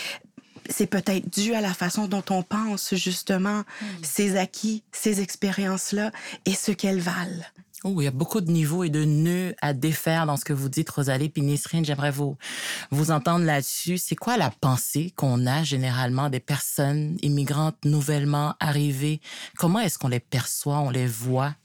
c'est 0.69 0.87
peut-être 0.87 1.29
dû 1.29 1.53
à 1.53 1.61
la 1.61 1.73
façon 1.73 2.07
dont 2.07 2.23
on 2.29 2.43
pense 2.43 2.93
justement 2.95 3.63
ces 4.01 4.35
acquis, 4.35 4.83
ces 4.91 5.21
expériences-là 5.21 6.11
et 6.45 6.53
ce 6.53 6.73
qu'elles 6.73 6.99
valent. 6.99 7.45
Oh, 7.83 8.01
il 8.01 8.05
y 8.05 8.07
a 8.07 8.11
beaucoup 8.11 8.41
de 8.41 8.51
niveaux 8.51 8.83
et 8.83 8.89
de 8.89 9.05
nœuds 9.05 9.55
à 9.61 9.73
défaire 9.73 10.25
dans 10.25 10.35
ce 10.35 10.43
que 10.43 10.51
vous 10.51 10.67
dites, 10.67 10.89
Rosalie. 10.89 11.29
Puis 11.29 11.43
Nisrine, 11.43 11.85
j'aimerais 11.85 12.11
vous, 12.11 12.35
vous 12.89 13.11
entendre 13.11 13.45
là-dessus. 13.45 13.99
C'est 13.99 14.15
quoi 14.15 14.35
la 14.35 14.49
pensée 14.49 15.13
qu'on 15.15 15.45
a 15.45 15.63
généralement 15.63 16.29
des 16.29 16.39
personnes 16.39 17.17
immigrantes 17.21 17.77
nouvellement 17.85 18.55
arrivées? 18.59 19.21
Comment 19.57 19.79
est-ce 19.79 19.99
qu'on 19.99 20.07
les 20.07 20.19
perçoit, 20.19 20.79
on 20.79 20.89
les 20.89 21.05
voit? 21.05 21.55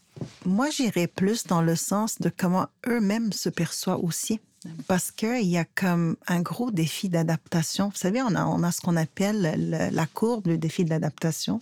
Moi, 0.45 0.69
j'irais 0.69 1.07
plus 1.07 1.47
dans 1.47 1.63
le 1.63 1.77
sens 1.77 2.19
de 2.21 2.31
comment 2.35 2.67
eux-mêmes 2.87 3.33
se 3.33 3.49
perçoivent 3.49 4.05
aussi. 4.05 4.39
Parce 4.87 5.11
qu'il 5.11 5.43
y 5.49 5.59
a 5.59 5.65
comme 5.65 6.17
un 6.27 6.41
gros 6.41 6.71
défi 6.71 7.09
d'adaptation. 7.09 7.89
Vous 7.89 7.97
savez, 7.97 8.23
on 8.23 8.35
a, 8.35 8.73
ce 8.73 8.81
qu'on 8.81 8.97
appelle 8.97 9.55
le- 9.57 9.95
la 9.95 10.07
courbe, 10.07 10.47
le 10.47 10.59
défi 10.59 10.85
de 10.85 10.91
l'adaptation. 10.91 11.61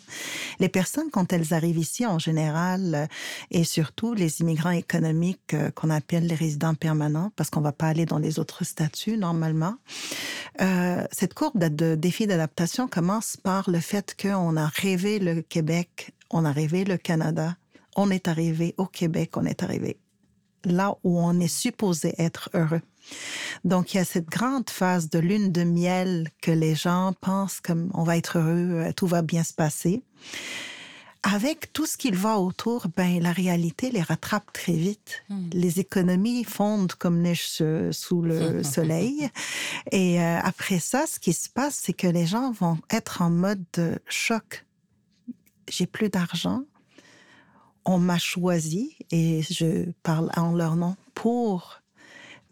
Les 0.59 0.69
personnes, 0.69 1.11
quand 1.11 1.33
elles 1.33 1.55
arrivent 1.55 1.79
ici, 1.79 2.05
en 2.07 2.19
général, 2.19 2.95
euh, 2.95 3.07
et 3.51 3.65
surtout 3.65 4.15
les 4.15 4.41
immigrants 4.41 4.71
économiques 4.71 5.55
euh, 5.55 5.71
qu'on 5.71 5.91
appelle 5.91 6.27
les 6.27 6.35
résidents 6.35 6.75
permanents, 6.75 7.33
parce 7.37 7.51
qu'on 7.51 7.61
va 7.61 7.73
pas 7.73 7.89
aller 7.89 8.07
dans 8.07 8.19
les 8.19 8.39
autres 8.39 8.65
statuts 8.65 9.17
normalement, 9.17 9.77
Euh, 10.61 11.07
cette 11.13 11.33
courbe 11.35 11.59
de 11.59 11.95
défi 11.95 12.27
d'adaptation 12.27 12.87
commence 12.89 13.37
par 13.37 13.71
le 13.71 13.81
fait 13.81 14.15
qu'on 14.21 14.57
a 14.57 14.67
rêvé 14.67 15.19
le 15.19 15.43
Québec, 15.43 16.13
on 16.31 16.45
a 16.45 16.53
rêvé 16.53 16.85
le 16.85 16.97
Canada, 16.99 17.57
on 17.97 18.11
est 18.11 18.29
arrivé 18.29 18.75
au 18.77 18.87
Québec, 18.87 19.37
on 19.37 19.45
est 19.47 19.63
arrivé 19.63 19.97
là 20.65 20.97
où 21.05 21.19
on 21.21 21.39
est 21.41 21.49
supposé 21.49 22.15
être 22.19 22.51
heureux. 22.55 22.83
Donc, 23.65 23.95
il 23.95 23.99
y 23.99 24.01
a 24.01 24.05
cette 24.05 24.29
grande 24.29 24.71
phase 24.71 25.11
de 25.11 25.19
lune 25.19 25.53
de 25.53 25.65
miel 25.65 26.29
que 26.43 26.51
les 26.51 26.75
gens 26.75 27.13
pensent 27.21 27.61
comme 27.61 27.91
on 27.95 28.05
va 28.05 28.17
être 28.17 28.39
heureux, 28.39 28.87
euh, 28.89 28.93
tout 28.93 29.07
va 29.07 29.23
bien 29.23 29.43
se 29.43 29.55
passer. 29.55 30.03
Avec 31.23 31.71
tout 31.75 31.85
ce 31.85 31.99
qu'il 31.99 32.15
va 32.15 32.39
autour, 32.39 32.87
ben, 32.97 33.23
la 33.23 33.33
réalité 33.33 33.91
les 33.91 34.01
rattrape 34.01 34.51
très 34.55 34.73
vite. 34.73 35.23
Hmm. 35.29 35.51
Les 35.53 35.79
économies 35.79 36.45
fondent 36.45 36.95
comme 36.95 37.21
neige 37.21 37.63
sous 37.91 38.23
le 38.23 38.63
soleil. 38.63 39.29
Et 39.93 40.19
euh, 40.19 40.39
après 40.43 40.79
ça, 40.79 41.05
ce 41.07 41.19
qui 41.21 41.35
se 41.35 41.51
passe, 41.51 41.79
c'est 41.83 41.93
que 41.93 42.07
les 42.07 42.27
gens 42.27 42.53
vont 42.53 42.79
être 42.91 43.21
en 43.21 43.29
mode 43.29 44.01
choc. 44.09 44.65
J'ai 45.69 45.87
plus 45.87 46.09
d'argent, 46.09 46.63
on 47.85 47.99
m'a 47.99 48.19
choisi, 48.19 48.97
et 49.11 49.43
je 49.43 49.91
parle 50.03 50.31
en 50.37 50.53
leur 50.53 50.77
nom, 50.77 50.97
pour 51.15 51.81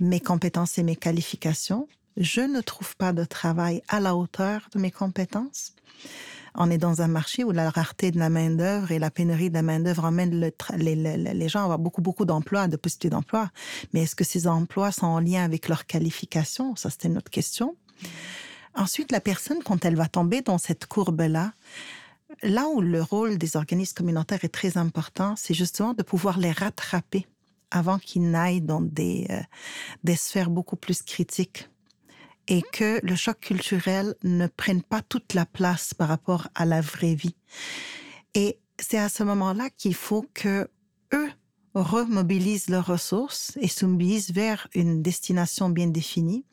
mes 0.01 0.21
compétences 0.21 0.79
et 0.79 0.83
mes 0.83 0.97
qualifications. 0.97 1.89
Je 2.17 2.41
ne 2.41 2.61
trouve 2.61 2.97
pas 2.97 3.13
de 3.13 3.25
travail 3.25 3.83
à 3.89 4.01
la 4.01 4.17
hauteur 4.17 4.69
de 4.75 4.79
mes 4.79 4.91
compétences. 4.91 5.75
On 6.55 6.71
est 6.71 6.79
dans 6.79 7.03
un 7.03 7.09
marché 7.09 7.45
où 7.45 7.53
la 7.53 7.71
rareté 7.71 8.11
de 8.11 8.19
la 8.19 8.31
main-d'œuvre 8.31 8.91
et 8.91 8.99
la 8.99 9.11
pénurie 9.11 9.49
de 9.49 9.55
la 9.55 9.63
main-d'œuvre 9.63 10.05
emmènent 10.05 10.51
les, 10.77 11.49
gens 11.49 11.61
à 11.61 11.65
avoir 11.65 11.79
beaucoup, 11.79 12.03
beaucoup 12.03 12.25
d'emplois, 12.25 12.67
de 12.67 12.77
possibilités 12.77 13.11
d'emploi. 13.11 13.51
Mais 13.93 14.03
est-ce 14.03 14.17
que 14.17 14.25
ces 14.25 14.49
emplois 14.49 14.91
sont 14.91 15.07
en 15.07 15.21
lien 15.21 15.45
avec 15.45 15.69
leurs 15.69 15.87
qualifications? 15.87 16.75
Ça, 16.75 16.91
c'était 16.91 17.09
une 17.09 17.19
autre 17.19 17.31
question. 17.31 17.77
Ensuite, 18.75 19.13
la 19.13 19.21
personne, 19.21 19.63
quand 19.65 19.85
elle 19.85 19.97
va 19.97 20.09
tomber 20.09 20.41
dans 20.41 20.59
cette 20.59 20.87
courbe-là, 20.87 21.53
là 22.43 22.69
où 22.69 22.81
le 22.81 23.03
rôle 23.03 23.39
des 23.39 23.57
organismes 23.57 23.95
communautaires 23.95 24.45
est 24.45 24.49
très 24.49 24.77
important, 24.77 25.35
c'est 25.37 25.55
justement 25.55 25.95
de 25.95 26.03
pouvoir 26.03 26.39
les 26.39 26.53
rattraper 26.53 27.27
avant 27.71 27.99
qu'ils 27.99 28.31
n'aillent 28.31 28.63
dans 28.63 28.81
des, 28.81 29.27
euh, 29.31 29.41
des 30.05 30.17
sphères 30.17 30.51
beaucoup 30.51 30.77
plus 30.77 31.03
critiques 31.03 31.69
et 32.47 32.63
que 32.63 32.99
le 33.03 33.15
choc 33.15 33.41
culturel 33.41 34.15
ne 34.23 34.47
prenne 34.47 34.83
pas 34.83 35.03
toute 35.03 35.35
la 35.35 35.45
place 35.45 35.93
par 35.93 36.09
rapport 36.09 36.49
à 36.55 36.65
la 36.65 36.81
vraie 36.81 37.15
vie. 37.15 37.37
Et 38.35 38.59
c'est 38.79 38.99
à 38.99 39.11
ce 39.11 39.23
moment-là 39.23 39.69
qu'il 39.71 39.95
faut 39.95 40.25
que 40.33 40.69
eux 41.13 41.31
remobilisent 41.75 42.71
leurs 42.71 42.87
ressources 42.87 43.57
et 43.61 43.69
se 43.69 43.85
vers 44.33 44.67
une 44.75 45.03
destination 45.03 45.69
bien 45.69 45.89
définie 45.89 46.45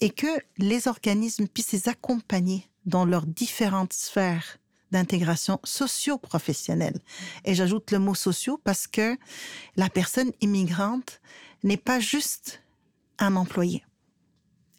et 0.00 0.10
que 0.10 0.26
les 0.58 0.88
organismes 0.88 1.48
puissent 1.48 1.72
les 1.72 1.88
accompagner 1.88 2.68
dans 2.84 3.06
leurs 3.06 3.26
différentes 3.26 3.94
sphères 3.94 4.58
d'intégration 4.96 5.60
socio-professionnelle. 5.62 6.98
Et 7.44 7.54
j'ajoute 7.54 7.90
le 7.90 7.98
mot 7.98 8.14
socio 8.14 8.58
parce 8.64 8.86
que 8.86 9.18
la 9.76 9.90
personne 9.90 10.32
immigrante 10.40 11.20
n'est 11.62 11.76
pas 11.76 12.00
juste 12.00 12.62
un 13.18 13.36
employé. 13.36 13.84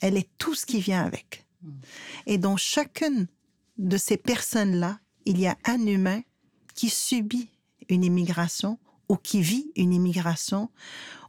Elle 0.02 0.18
est 0.18 0.30
tout 0.40 0.56
ce 0.56 0.66
qui 0.66 0.80
vient 0.80 1.04
avec. 1.04 1.46
Et 2.26 2.40
dans 2.40 2.58
chacune 2.58 3.28
de 3.78 3.98
ces 3.98 4.18
personnes-là, 4.18 5.00
il 5.26 5.40
y 5.40 5.46
a 5.46 5.56
un 5.66 5.86
humain 5.86 6.22
qui 6.74 6.90
subit 6.90 7.52
une 7.88 8.04
immigration 8.04 8.80
ou 9.10 9.18
qui 9.18 9.42
vit 9.42 9.72
une 9.76 9.94
immigration 9.94 10.72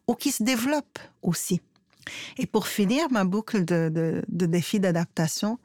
ou 0.06 0.14
qui 0.14 0.30
se 0.30 0.42
développe 0.42 0.98
aussi. 1.20 1.60
Et 2.36 2.46
pour 2.46 2.66
finir 2.66 3.10
ma 3.10 3.24
boucle 3.24 3.64
de, 3.64 4.22
défis 4.28 4.80
d'adaptation, 4.80 5.58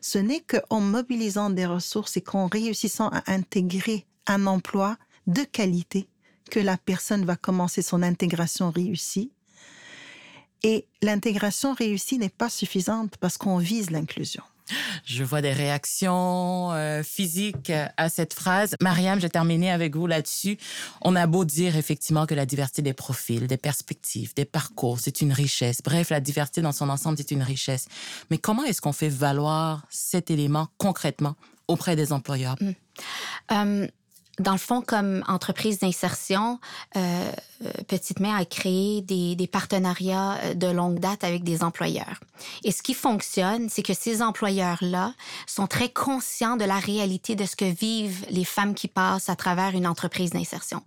ce 0.00 0.18
n'est 0.18 0.40
qu'en 0.40 0.80
mobilisant 0.80 1.50
des 1.50 1.66
ressources 1.66 2.16
et 2.16 2.20
qu'en 2.20 2.46
réussissant 2.46 3.08
à 3.08 3.22
intégrer 3.32 4.06
un 4.26 4.46
emploi 4.46 4.96
de 5.26 5.42
qualité 5.42 6.08
que 6.50 6.60
la 6.60 6.76
personne 6.76 7.24
va 7.24 7.36
commencer 7.36 7.82
son 7.82 8.02
intégration 8.02 8.70
réussie. 8.70 9.32
Et 10.62 10.86
l'intégration 11.00 11.72
réussie 11.72 12.18
n'est 12.18 12.28
pas 12.28 12.50
suffisante 12.50 13.16
parce 13.18 13.38
qu'on 13.38 13.58
vise 13.58 13.90
l'inclusion. 13.90 14.42
Je 15.04 15.24
vois 15.24 15.42
des 15.42 15.52
réactions 15.52 16.72
euh, 16.72 17.02
physiques 17.02 17.72
à 17.96 18.08
cette 18.08 18.34
phrase. 18.34 18.74
Mariam, 18.80 19.20
j'ai 19.20 19.30
terminé 19.30 19.70
avec 19.70 19.96
vous 19.96 20.06
là-dessus. 20.06 20.58
On 21.02 21.16
a 21.16 21.26
beau 21.26 21.44
dire 21.44 21.76
effectivement 21.76 22.26
que 22.26 22.34
la 22.34 22.46
diversité 22.46 22.82
des 22.82 22.92
profils, 22.94 23.46
des 23.46 23.56
perspectives, 23.56 24.34
des 24.34 24.44
parcours, 24.44 24.98
c'est 25.00 25.20
une 25.20 25.32
richesse. 25.32 25.82
Bref, 25.82 26.10
la 26.10 26.20
diversité 26.20 26.62
dans 26.62 26.72
son 26.72 26.88
ensemble, 26.88 27.18
c'est 27.18 27.30
une 27.30 27.42
richesse. 27.42 27.88
Mais 28.30 28.38
comment 28.38 28.64
est-ce 28.64 28.80
qu'on 28.80 28.92
fait 28.92 29.08
valoir 29.08 29.86
cet 29.90 30.30
élément 30.30 30.68
concrètement 30.78 31.36
auprès 31.68 31.96
des 31.96 32.12
employeurs? 32.12 32.56
Hum. 32.60 32.74
Hum, 33.50 33.88
dans 34.40 34.52
le 34.52 34.58
fond, 34.58 34.80
comme 34.80 35.22
entreprise 35.28 35.78
d'insertion, 35.78 36.58
euh, 36.96 37.30
euh, 37.64 37.70
Petite 37.86 38.20
Main 38.20 38.34
a 38.34 38.46
créé 38.46 39.02
des, 39.02 39.36
des, 39.36 39.46
partenariats 39.46 40.38
euh, 40.42 40.54
de 40.54 40.66
longue 40.66 40.98
date 40.98 41.24
avec 41.24 41.44
des 41.44 41.62
employeurs. 41.62 42.20
Et 42.64 42.72
ce 42.72 42.82
qui 42.82 42.94
fonctionne, 42.94 43.68
c'est 43.68 43.82
que 43.82 43.92
ces 43.92 44.22
employeurs-là 44.22 45.12
sont 45.46 45.66
très 45.66 45.90
conscients 45.90 46.56
de 46.56 46.64
la 46.64 46.78
réalité 46.78 47.34
de 47.36 47.44
ce 47.44 47.54
que 47.54 47.66
vivent 47.66 48.24
les 48.30 48.44
femmes 48.44 48.74
qui 48.74 48.88
passent 48.88 49.28
à 49.28 49.36
travers 49.36 49.74
une 49.74 49.86
entreprise 49.86 50.30
d'insertion. 50.30 50.82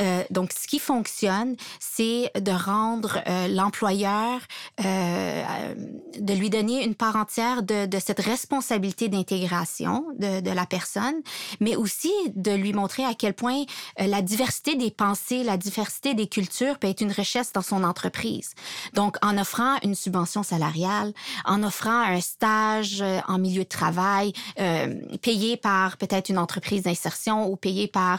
Euh, 0.00 0.24
donc, 0.30 0.52
ce 0.52 0.66
qui 0.66 0.78
fonctionne, 0.78 1.56
c'est 1.78 2.30
de 2.40 2.50
rendre 2.50 3.20
euh, 3.26 3.48
l'employeur, 3.48 4.40
euh, 4.84 5.74
de 6.18 6.34
lui 6.34 6.50
donner 6.50 6.84
une 6.84 6.94
part 6.94 7.16
entière 7.16 7.62
de, 7.62 7.86
cette 8.00 8.20
responsabilité 8.20 9.08
d'intégration 9.08 10.06
de, 10.18 10.40
de, 10.40 10.50
la 10.50 10.66
personne, 10.66 11.14
mais 11.60 11.76
aussi 11.76 12.12
de 12.34 12.52
lui 12.52 12.72
montrer 12.72 13.04
à 13.04 13.14
quel 13.14 13.34
point 13.34 13.64
la 13.98 14.22
diversité 14.22 14.74
des 14.74 14.90
pensées, 14.90 15.44
la 15.44 15.56
diversité 15.56 16.14
des 16.14 16.26
cultures 16.26 16.78
peut 16.78 16.88
être 16.88 17.02
une 17.02 17.12
richesse 17.12 17.52
dans 17.52 17.62
son 17.62 17.84
entreprise. 17.84 18.54
Donc, 18.94 19.16
en 19.22 19.38
offrant 19.38 19.76
une 19.82 19.94
subvention 19.94 20.42
salariale, 20.42 21.12
en 21.44 21.62
offrant 21.62 22.00
un 22.00 22.20
stage 22.20 23.04
en 23.28 23.38
milieu 23.38 23.64
de 23.64 23.68
travail 23.68 24.32
payé 25.20 25.56
par 25.56 25.96
peut-être 25.96 26.28
une 26.28 26.38
entreprise 26.38 26.82
d'insertion 26.82 27.46
ou 27.46 27.56
payé 27.56 27.88
par 27.88 28.18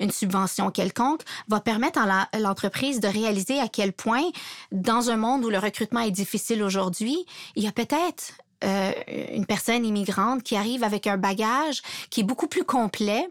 une 0.00 0.10
subvention 0.16 0.70
quelconque 0.70 1.22
va 1.48 1.60
permettre 1.60 2.00
à 2.00 2.38
l'entreprise 2.38 3.00
de 3.00 3.08
réaliser 3.08 3.60
à 3.60 3.68
quel 3.68 3.92
point, 3.92 4.24
dans 4.72 5.10
un 5.10 5.16
monde 5.16 5.44
où 5.44 5.50
le 5.50 5.58
recrutement 5.58 6.00
est 6.00 6.10
difficile 6.10 6.62
aujourd'hui, 6.62 7.26
il 7.54 7.64
y 7.64 7.68
a 7.68 7.72
peut-être 7.72 8.32
euh, 8.64 8.92
une 9.34 9.44
personne 9.44 9.84
immigrante 9.84 10.42
qui 10.42 10.56
arrive 10.56 10.82
avec 10.82 11.06
un 11.06 11.18
bagage 11.18 11.82
qui 12.08 12.20
est 12.20 12.24
beaucoup 12.24 12.46
plus 12.46 12.64
complet 12.64 13.28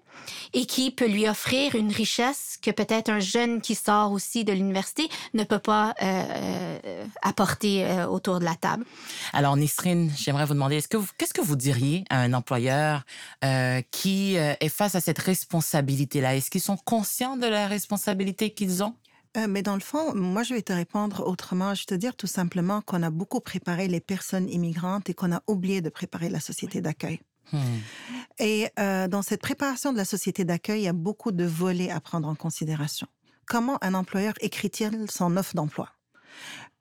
et 0.53 0.65
qui 0.65 0.91
peut 0.91 1.07
lui 1.07 1.27
offrir 1.27 1.75
une 1.75 1.91
richesse 1.91 2.57
que 2.61 2.69
peut-être 2.69 3.09
un 3.09 3.19
jeune 3.19 3.59
qui 3.59 3.73
sort 3.73 4.11
aussi 4.11 4.43
de 4.43 4.53
l'université 4.53 5.09
ne 5.33 5.43
peut 5.43 5.59
pas 5.59 5.95
euh, 6.01 6.23
euh, 6.85 7.05
apporter 7.23 7.85
autour 8.09 8.39
de 8.39 8.45
la 8.45 8.55
table. 8.55 8.85
Alors, 9.33 9.57
Nisrine, 9.57 10.11
j'aimerais 10.15 10.45
vous 10.45 10.53
demander, 10.53 10.77
est-ce 10.77 10.87
que 10.87 10.97
qu'est-ce 11.17 11.33
que 11.33 11.41
vous 11.41 11.55
diriez 11.55 12.05
à 12.09 12.19
un 12.21 12.33
employeur 12.33 13.03
qui 13.91 14.35
est 14.35 14.69
face 14.69 14.95
à 14.95 15.01
cette 15.01 15.19
responsabilité-là? 15.19 16.35
Est-ce 16.35 16.49
qu'ils 16.49 16.61
sont 16.61 16.77
conscients 16.77 17.37
de 17.37 17.47
la 17.47 17.67
responsabilité 17.67 18.51
qu'ils 18.51 18.83
ont? 18.83 18.95
Euh, 19.37 19.47
mais 19.47 19.61
dans 19.61 19.73
le 19.73 19.81
fond, 19.81 20.13
moi, 20.15 20.43
je 20.43 20.53
vais 20.53 20.61
te 20.61 20.73
répondre 20.73 21.27
autrement. 21.27 21.73
Je 21.73 21.81
vais 21.81 21.85
te 21.85 21.95
dire 21.95 22.15
tout 22.15 22.27
simplement 22.27 22.81
qu'on 22.81 23.03
a 23.03 23.09
beaucoup 23.09 23.39
préparé 23.39 23.87
les 23.87 23.99
personnes 23.99 24.49
immigrantes 24.49 25.09
et 25.09 25.13
qu'on 25.13 25.31
a 25.33 25.41
oublié 25.47 25.81
de 25.81 25.89
préparer 25.89 26.29
la 26.29 26.39
société 26.39 26.81
d'accueil. 26.81 27.19
Hmm. 27.51 27.59
Et 28.39 28.69
euh, 28.79 29.07
dans 29.07 29.21
cette 29.21 29.41
préparation 29.41 29.91
de 29.93 29.97
la 29.97 30.05
société 30.05 30.45
d'accueil, 30.45 30.81
il 30.81 30.85
y 30.85 30.87
a 30.87 30.93
beaucoup 30.93 31.31
de 31.31 31.45
volets 31.45 31.91
à 31.91 31.99
prendre 31.99 32.27
en 32.27 32.35
considération. 32.35 33.07
Comment 33.45 33.77
un 33.83 33.93
employeur 33.93 34.33
écrit-il 34.41 35.09
son 35.11 35.37
offre 35.37 35.53
d'emploi? 35.53 35.89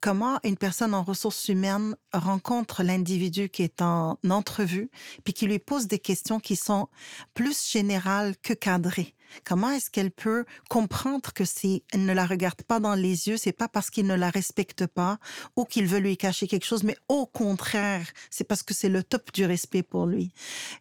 Comment 0.01 0.39
une 0.43 0.57
personne 0.57 0.93
en 0.93 1.03
ressources 1.03 1.47
humaines 1.49 1.95
rencontre 2.13 2.83
l'individu 2.83 3.49
qui 3.49 3.63
est 3.63 3.81
en 3.81 4.17
entrevue, 4.29 4.89
puis 5.23 5.33
qui 5.33 5.47
lui 5.47 5.59
pose 5.59 5.87
des 5.87 5.99
questions 5.99 6.39
qui 6.39 6.55
sont 6.55 6.87
plus 7.33 7.69
générales 7.69 8.35
que 8.43 8.53
cadrées? 8.53 9.15
Comment 9.43 9.71
est-ce 9.71 9.89
qu'elle 9.89 10.11
peut 10.11 10.45
comprendre 10.69 11.33
que 11.33 11.45
si 11.45 11.83
elle 11.91 12.05
ne 12.05 12.13
la 12.13 12.25
regarde 12.25 12.61
pas 12.63 12.79
dans 12.79 12.95
les 12.95 13.27
yeux, 13.27 13.37
c'est 13.37 13.51
pas 13.51 13.67
parce 13.67 13.89
qu'il 13.89 14.07
ne 14.07 14.15
la 14.15 14.29
respecte 14.29 14.87
pas 14.87 15.17
ou 15.55 15.65
qu'il 15.65 15.87
veut 15.87 15.99
lui 15.99 16.17
cacher 16.17 16.47
quelque 16.47 16.65
chose, 16.65 16.83
mais 16.83 16.97
au 17.09 17.25
contraire, 17.25 18.07
c'est 18.29 18.43
parce 18.43 18.63
que 18.63 18.73
c'est 18.73 18.89
le 18.89 19.03
top 19.03 19.31
du 19.33 19.45
respect 19.45 19.83
pour 19.83 20.05
lui. 20.05 20.31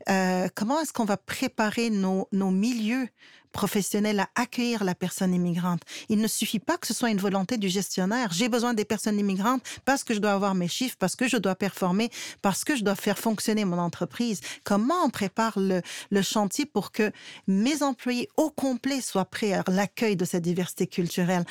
Euh, 0.09 0.49
comment 0.55 0.81
est-ce 0.81 0.93
qu'on 0.93 1.05
va 1.05 1.17
préparer 1.17 1.91
nos, 1.91 2.29
nos 2.33 2.51
milieux 2.51 3.09
professionnels 3.53 4.21
à 4.21 4.29
accueillir 4.35 4.85
la 4.85 4.95
personne 4.95 5.35
immigrante? 5.35 5.83
Il 6.09 6.19
ne 6.19 6.29
suffit 6.29 6.59
pas 6.59 6.77
que 6.77 6.87
ce 6.87 6.95
soit 6.95 7.11
une 7.11 7.19
volonté 7.19 7.57
du 7.57 7.69
gestionnaire. 7.69 8.33
J'ai 8.33 8.49
besoin 8.49 8.75
des 8.75 8.85
personnes 8.85 9.14
immigrante 9.17 9.63
parce 9.85 10.05
que 10.05 10.15
je 10.15 10.19
dois 10.19 10.33
avoir 10.33 10.55
mes 10.55 10.69
chiffres, 10.69 10.97
parce 10.99 11.17
que 11.17 11.29
je 11.29 11.37
dois 11.37 11.55
performer, 11.55 12.11
parce 12.43 12.65
que 12.65 12.77
je 12.77 12.85
dois 12.85 12.95
faire 12.95 13.19
fonctionner 13.19 13.65
mon 13.65 13.79
entreprise. 13.79 14.41
Comment 14.65 15.05
on 15.05 15.11
prépare 15.11 15.59
le, 15.59 15.83
le 16.11 16.23
chantier 16.23 16.67
pour 16.67 16.93
que 16.93 17.13
mes 17.47 17.83
employés 17.83 18.29
au 18.37 18.51
complet 18.51 19.01
soient 19.01 19.25
prêts 19.25 19.53
à 19.53 19.65
l'accueil 19.69 20.17
de 20.17 20.25
cette 20.25 20.43
diversité 20.43 20.87
culturelle? 20.87 21.45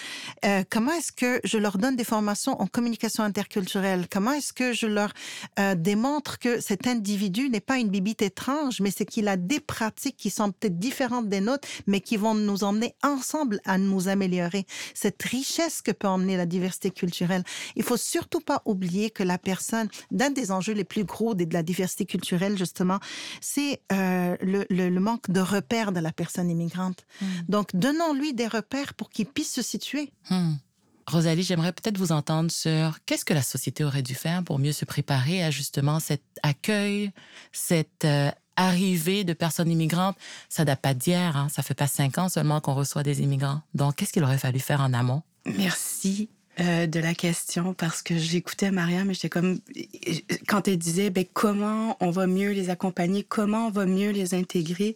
Euh, 0.46 0.63
comment 0.70 0.91
est-ce 0.93 1.12
que 1.12 1.39
je 1.43 1.58
leur 1.58 1.77
donne 1.77 1.96
des 1.96 2.03
formations 2.03 2.60
en 2.62 2.67
communication 2.67 3.24
interculturelle? 3.24 4.08
Comment 4.12 4.34
est-ce 4.34 4.53
que 4.53 4.74
je 4.74 4.88
leur 4.88 5.13
euh, 5.60 5.75
démontre 5.75 6.39
que 6.39 6.60
cet 6.60 6.88
individu 6.88 7.50
n'est 7.50 7.60
pas 7.60 7.77
une 7.77 7.89
bibite 7.89 8.22
étrange, 8.22 8.79
mais 8.82 8.91
c'est 8.96 9.05
qu'il 9.05 9.27
a 9.27 9.38
des 9.38 9.60
pratiques 9.60 10.17
qui 10.17 10.29
sont 10.29 10.51
peut-être 10.51 10.79
différentes 10.79 11.29
des 11.29 11.41
nôtres, 11.41 11.67
mais 11.88 12.01
qui 12.01 12.17
vont 12.17 12.36
nous 12.36 12.63
emmener 12.63 12.96
ensemble 13.03 13.60
à 13.65 13.77
nous 13.77 14.08
améliorer? 14.08 14.65
Cette 14.93 15.22
richesse 15.24 15.82
que 15.82 15.91
peut 15.91 16.08
emmener 16.08 16.38
la 16.38 16.46
diversité 16.46 16.91
culturelle. 16.91 17.42
Il 17.75 17.83
faut 17.83 17.97
surtout 17.97 18.39
pas 18.39 18.62
oublier 18.65 19.09
que 19.09 19.23
la 19.23 19.38
personne, 19.38 19.88
d'un 20.12 20.29
des 20.29 20.51
enjeux 20.51 20.73
les 20.73 20.83
plus 20.83 21.03
gros 21.03 21.35
de 21.35 21.51
la 21.53 21.63
diversité 21.63 22.05
culturelle, 22.05 22.57
justement, 22.57 23.00
c'est 23.41 23.81
euh, 23.91 24.35
le, 24.41 24.65
le, 24.69 25.00
manque 25.00 25.29
de 25.29 25.41
repères 25.41 25.91
de 25.91 26.00
la 26.00 26.12
personne 26.12 26.50
immigrante. 26.50 27.05
Hmm. 27.21 27.25
Donc, 27.50 27.75
donnons-lui 27.75 28.33
des 28.33 28.47
repères 28.47 28.93
pour 28.93 29.09
qu'il 29.09 29.25
puisse 29.25 29.53
se 29.53 29.62
situer. 29.62 30.12
Hmm. 30.29 30.53
Rosalie, 31.07 31.43
j'aimerais 31.43 31.73
peut-être 31.73 31.97
vous 31.97 32.12
entendre 32.12 32.50
sur 32.50 32.97
qu'est-ce 33.05 33.25
que 33.25 33.33
la 33.33 33.41
société 33.41 33.83
aurait 33.83 34.01
dû 34.01 34.15
faire 34.15 34.43
pour 34.43 34.59
mieux 34.59 34.71
se 34.71 34.85
préparer 34.85 35.43
à 35.43 35.51
justement 35.51 36.00
cet 36.00 36.23
accueil, 36.43 37.12
cette 37.51 38.05
euh, 38.05 38.31
arrivée 38.55 39.23
de 39.23 39.33
personnes 39.33 39.69
immigrantes. 39.69 40.17
Ça 40.50 40.65
date 40.65 40.81
pas 40.81 40.93
d'hier, 40.93 41.35
hein? 41.35 41.50
ça 41.50 41.62
fait 41.62 41.73
pas 41.73 41.88
cinq 41.88 42.17
ans 42.17 42.29
seulement 42.29 42.62
qu'on 42.62 42.73
reçoit 42.73 43.03
des 43.03 43.21
immigrants. 43.21 43.62
Donc, 43.73 43.95
qu'est-ce 43.95 44.13
qu'il 44.13 44.23
aurait 44.23 44.38
fallu 44.38 44.59
faire 44.59 44.81
en 44.81 44.93
amont? 44.93 45.23
Merci. 45.45 46.29
Euh, 46.60 46.86
de 46.86 47.00
la 47.00 47.15
question 47.15 47.74
parce 47.74 48.03
que 48.03 48.15
j'écoutais 48.15 48.69
Maria, 48.69 49.05
mais 49.05 49.15
j'étais 49.15 49.29
comme 49.29 49.57
quand 50.48 50.67
elle 50.67 50.77
disait 50.77 51.10
ben, 51.10 51.25
comment 51.33 51.98
on 52.00 52.12
va 52.12 52.27
mieux 52.27 52.51
les 52.51 52.69
accompagner, 52.69 53.24
comment 53.24 53.67
on 53.67 53.72
va 53.72 53.88
mieux 53.88 54.12
les 54.12 54.36
intégrer 54.36 54.95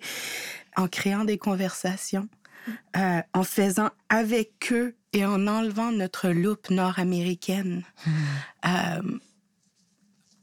en 0.76 0.88
créant 0.88 1.26
des 1.26 1.40
conversations, 1.40 2.30
euh, 2.96 3.22
en 3.34 3.44
faisant 3.44 3.90
avec 4.10 4.72
eux 4.72 4.94
et 5.14 5.26
en 5.26 5.48
enlevant 5.48 5.92
notre 5.92 6.30
loupe 6.30 6.70
nord-américaine. 6.70 7.84
Hmm. 8.06 8.12
Euh, 8.68 9.20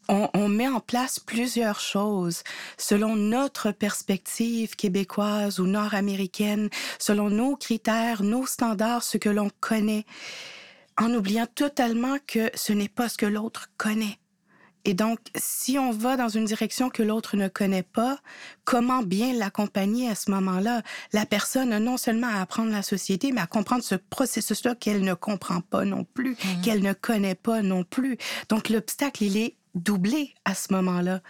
on, 0.08 0.28
on, 0.34 0.48
met 0.48 0.68
en 0.68 0.80
place 0.80 1.20
plusieurs 1.20 1.78
choses 1.78 2.42
selon 2.76 3.14
notre 3.14 3.70
perspective 3.70 4.74
québécoise 4.74 5.60
ou 5.60 5.66
nord-américaine, 5.66 6.70
selon 6.98 7.30
nos 7.30 7.54
critères, 7.54 8.24
nos 8.24 8.46
standards, 8.46 9.04
ce 9.04 9.16
que 9.16 9.28
l'on 9.28 9.50
connaît, 9.60 10.04
en 10.98 11.12
oubliant 11.14 11.46
totalement 11.54 12.16
que 12.26 12.50
ce 12.54 12.72
n'est 12.72 12.88
pas 12.88 13.08
ce 13.08 13.18
que 13.18 13.26
l'autre 13.26 13.70
connaît. 13.76 14.18
Et 14.86 14.92
donc, 14.92 15.18
si 15.34 15.78
on 15.78 15.90
va 15.90 16.16
dans 16.16 16.28
une 16.28 16.44
direction 16.44 16.90
que 16.90 17.02
l'autre 17.02 17.36
ne 17.36 17.48
connaît 17.48 17.82
pas, 17.82 18.18
comment 18.64 19.02
bien 19.02 19.32
l'accompagner 19.32 20.10
à 20.10 20.14
ce 20.14 20.30
moment-là? 20.30 20.82
La 21.12 21.24
personne 21.24 21.72
a 21.72 21.80
non 21.80 21.96
seulement 21.96 22.26
à 22.26 22.42
apprendre 22.42 22.70
la 22.70 22.82
société, 22.82 23.32
mais 23.32 23.40
à 23.40 23.46
comprendre 23.46 23.82
ce 23.82 23.94
processus-là 23.94 24.74
qu'elle 24.74 25.02
ne 25.02 25.14
comprend 25.14 25.62
pas 25.62 25.86
non 25.86 26.04
plus, 26.04 26.32
mmh. 26.32 26.60
qu'elle 26.62 26.82
ne 26.82 26.92
connaît 26.92 27.34
pas 27.34 27.62
non 27.62 27.82
plus. 27.82 28.18
Donc, 28.50 28.68
l'obstacle, 28.68 29.24
il 29.24 29.38
est 29.38 29.56
doublé 29.74 30.34
à 30.44 30.54
ce 30.54 30.72
moment-là. 30.72 31.20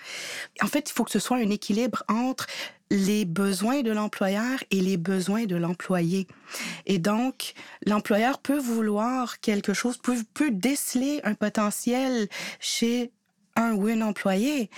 En 0.63 0.67
fait, 0.67 0.91
il 0.91 0.93
faut 0.93 1.05
que 1.05 1.11
ce 1.11 1.19
soit 1.19 1.39
un 1.39 1.51
équilibre 1.51 2.03
entre 2.09 2.47
les 2.91 3.25
besoins 3.25 3.83
de 3.83 3.91
l'employeur 3.91 4.63
et 4.71 4.81
les 4.81 4.97
besoins 4.97 5.47
de 5.47 5.57
l'employé. 5.57 6.27
Et 6.87 6.99
donc, 6.99 7.55
l'employeur 7.87 8.39
peut 8.39 8.59
vouloir 8.59 9.41
quelque 9.41 9.73
chose, 9.73 9.97
peut, 9.99 10.19
peut 10.35 10.51
déceler 10.51 11.21
un 11.25 11.35
potentiel 11.35 12.29
chez 12.61 13.11
un 13.57 13.73
ou 13.73 13.89
une 13.89 14.03
employé 14.03 14.71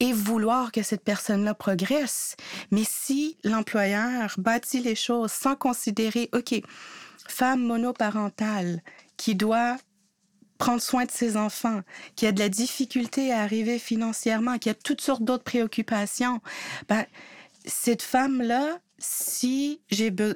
et 0.00 0.12
vouloir 0.12 0.72
que 0.72 0.82
cette 0.82 1.04
personne-là 1.04 1.54
progresse. 1.54 2.36
Mais 2.70 2.84
si 2.84 3.38
l'employeur 3.44 4.34
bâtit 4.38 4.80
les 4.80 4.94
choses 4.94 5.32
sans 5.32 5.56
considérer, 5.56 6.28
OK, 6.32 6.60
femme 7.28 7.62
monoparentale 7.62 8.82
qui 9.16 9.34
doit 9.34 9.76
prendre 10.56 10.80
soin 10.82 11.04
de 11.04 11.10
ses 11.10 11.36
enfants, 11.36 11.80
qui 12.14 12.26
a 12.26 12.32
de 12.32 12.38
la 12.38 12.48
difficulté 12.48 13.32
à 13.32 13.40
arriver 13.40 13.78
financièrement, 13.78 14.58
qui 14.58 14.70
a 14.70 14.74
toutes 14.74 15.00
sortes 15.00 15.22
d'autres 15.22 15.44
préoccupations, 15.44 16.40
ben, 16.88 17.04
cette 17.64 18.02
femme-là, 18.02 18.78
si 18.98 19.80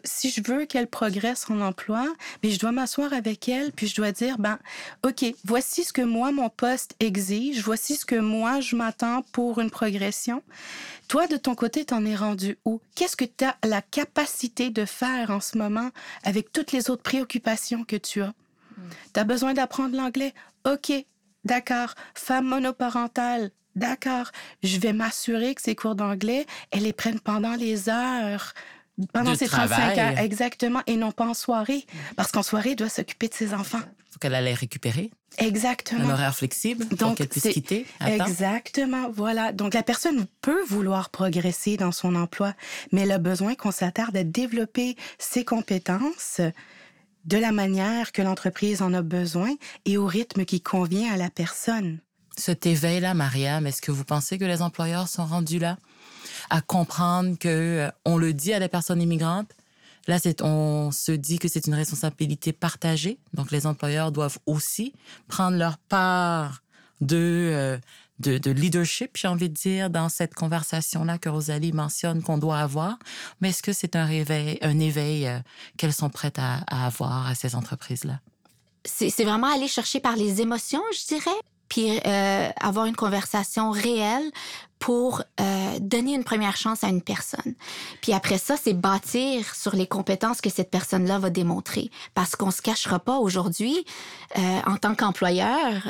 si 0.05 0.31
je 0.31 0.43
veux 0.43 0.67
qu'elle 0.67 0.87
progresse 0.87 1.49
en 1.49 1.61
emploi, 1.61 2.07
mais 2.43 2.51
je 2.51 2.59
dois 2.59 2.73
m'asseoir 2.73 3.13
avec 3.13 3.49
elle 3.49 3.73
puis 3.73 3.87
je 3.87 3.95
dois 3.95 4.13
dire 4.13 4.39
ben 4.39 4.59
OK, 5.05 5.25
voici 5.45 5.85
ce 5.85 5.93
que 5.93 6.03
moi 6.03 6.31
mon 6.33 6.51
poste 6.51 6.95
exige, 7.01 7.63
voici 7.63 7.97
ce 7.97 8.05
que 8.05 8.17
moi 8.17 8.61
je 8.61 8.77
m'attends 8.77 9.23
pour 9.33 9.61
une 9.61 9.71
progression. 9.71 10.43
Toi 11.09 11.27
de 11.27 11.37
ton 11.37 11.55
côté, 11.55 11.85
t'en 11.85 12.05
es 12.05 12.15
rendu 12.15 12.59
où? 12.65 12.81
Qu'est-ce 12.95 13.17
que 13.17 13.25
tu 13.25 13.45
as 13.45 13.57
la 13.65 13.83
capacité 13.83 14.71
de 14.71 14.85
faire 14.85 15.31
en 15.31 15.41
ce 15.41 15.57
moment 15.57 15.91
avec 16.25 16.53
toutes 16.53 16.73
les 16.73 16.91
autres 16.91 17.03
préoccupations 17.03 17.85
que 17.85 17.97
tu 17.97 18.23
as? 18.23 18.35
Tu 19.13 19.21
as 19.21 19.25
besoin 19.25 19.55
d'apprendre 19.55 19.97
l'anglais? 19.97 20.35
OK, 20.67 20.93
d'accord. 21.45 21.95
Femme 22.15 22.47
monoparentale, 22.47 23.51
d'accord. 23.77 24.31
Je 24.63 24.79
vais 24.79 24.93
m'assurer 24.93 25.55
que 25.55 25.63
ces 25.63 25.75
cours 25.75 25.95
d'anglais, 25.95 26.47
elles 26.71 26.83
les 26.83 26.93
prennent 26.93 27.21
pendant 27.21 27.55
les 27.55 27.89
heures 27.89 28.55
pendant 29.13 29.35
ces 29.35 29.47
35 29.47 29.99
heures, 29.99 30.19
exactement, 30.19 30.83
et 30.87 30.97
non 30.97 31.13
pas 31.13 31.27
en 31.27 31.35
soirée. 31.35 31.87
Parce 32.17 32.33
qu'en 32.33 32.43
soirée, 32.43 32.71
elle 32.71 32.77
doit 32.77 32.89
s'occuper 32.89 33.29
de 33.29 33.35
ses 33.35 33.55
enfants. 33.55 33.81
Faut 34.11 34.19
qu'elle 34.19 34.35
aille 34.35 34.53
récupérer. 34.55 35.11
Exactement. 35.39 36.09
Un 36.09 36.11
horaire 36.11 36.35
flexible 36.35 36.85
pour 36.85 37.15
qu'elle 37.15 37.29
puisse 37.29 37.49
quitter. 37.49 37.87
Exactement, 38.05 39.09
voilà. 39.11 39.53
Donc 39.53 39.75
la 39.75 39.83
personne 39.83 40.27
peut 40.41 40.63
vouloir 40.65 41.11
progresser 41.11 41.77
dans 41.77 41.93
son 41.93 42.17
emploi, 42.17 42.55
mais 42.93 43.03
elle 43.03 43.13
a 43.13 43.19
besoin 43.19 43.55
qu'on 43.55 43.71
s'attarde 43.71 44.17
à 44.17 44.25
développer 44.25 44.97
ses 45.19 45.45
compétences, 45.45 46.41
de 47.31 47.39
la 47.39 47.53
manière 47.53 48.11
que 48.11 48.23
l'entreprise 48.23 48.83
en 48.83 48.93
a 48.93 49.03
besoin 49.03 49.55
et 49.85 49.97
au 49.97 50.05
rythme 50.05 50.45
qui 50.45 50.61
convient 50.61 51.13
à 51.13 51.17
la 51.17 51.31
personne. 51.31 52.01
Cet 52.37 52.67
éveil-là, 52.67 53.15
Mariam, 53.15 53.69
est-ce 53.69 53.81
que 53.81 53.93
vous 53.93 54.05
pensez 54.05 54.37
que 54.37 54.45
les 54.45 54.63
employeurs 54.63 55.07
sont 55.07 55.25
rendus 55.25 55.61
là 55.61 55.79
à 56.51 56.61
comprendre 56.61 57.39
que 57.39 57.49
euh, 57.49 57.91
on 58.05 58.17
le 58.17 58.33
dit 58.33 58.53
à 58.53 58.59
des 58.59 58.67
personnes 58.67 59.01
immigrantes? 59.01 59.53
Là, 60.09 60.19
on 60.41 60.91
se 60.91 61.13
dit 61.13 61.39
que 61.39 61.47
c'est 61.47 61.69
une 61.69 61.75
responsabilité 61.75 62.53
partagée. 62.53 63.21
Donc, 63.33 63.53
les 63.53 63.65
employeurs 63.65 64.11
doivent 64.11 64.39
aussi 64.47 64.93
prendre 65.29 65.57
leur 65.57 65.79
part 65.79 66.65
de, 67.01 67.17
euh, 67.17 67.79
de, 68.21 68.51
leadership, 68.51 69.13
j'ai 69.17 69.29
envie 69.29 69.49
de 69.49 69.55
dire, 69.55 69.91
dans 69.91 70.09
cette 70.09 70.35
conversation-là 70.35 71.19
que 71.19 71.29
Rosalie 71.29 71.73
mentionne 71.73 72.23
qu'on 72.23 72.39
doit 72.39 72.59
avoir. 72.59 72.99
Mais 73.41 73.51
est-ce 73.51 73.63
que 73.63 73.73
c'est 73.73 73.97
un 73.97 74.05
réveil, 74.05 74.59
un 74.63 74.79
éveil 74.79 75.27
euh, 75.27 75.39
qu'elles 75.77 75.93
sont 75.93 76.11
prêtes 76.11 76.39
à, 76.39 76.61
avoir 76.87 77.27
à 77.27 77.35
ces 77.35 77.55
entreprises-là? 77.55 78.21
C'est 78.85 79.25
vraiment 79.25 79.53
aller 79.53 79.69
chercher 79.69 80.01
par 80.01 80.17
les 80.17 80.41
émotions, 80.41 80.83
je 80.93 81.15
dirais, 81.15 81.31
puis 81.69 82.01
euh, 82.07 82.49
avoir 82.61 82.87
une 82.87 82.97
conversation 82.97 83.71
réelle 83.71 84.31
pour 84.79 85.23
euh, 85.39 85.79
donner 85.79 86.15
une 86.15 86.25
première 86.25 86.57
chance 86.57 86.83
à 86.83 86.89
une 86.89 87.03
personne. 87.03 87.55
Puis 88.01 88.15
après 88.15 88.39
ça, 88.39 88.57
c'est 88.57 88.73
bâtir 88.73 89.55
sur 89.55 89.77
les 89.77 89.87
compétences 89.87 90.41
que 90.41 90.49
cette 90.49 90.71
personne-là 90.71 91.19
va 91.19 91.29
démontrer. 91.29 91.91
Parce 92.15 92.37
qu'on 92.37 92.51
se 92.51 92.63
cachera 92.63 92.99
pas 92.99 93.19
aujourd'hui, 93.19 93.85
en 94.37 94.77
tant 94.77 94.95
qu'employeur, 94.95 95.83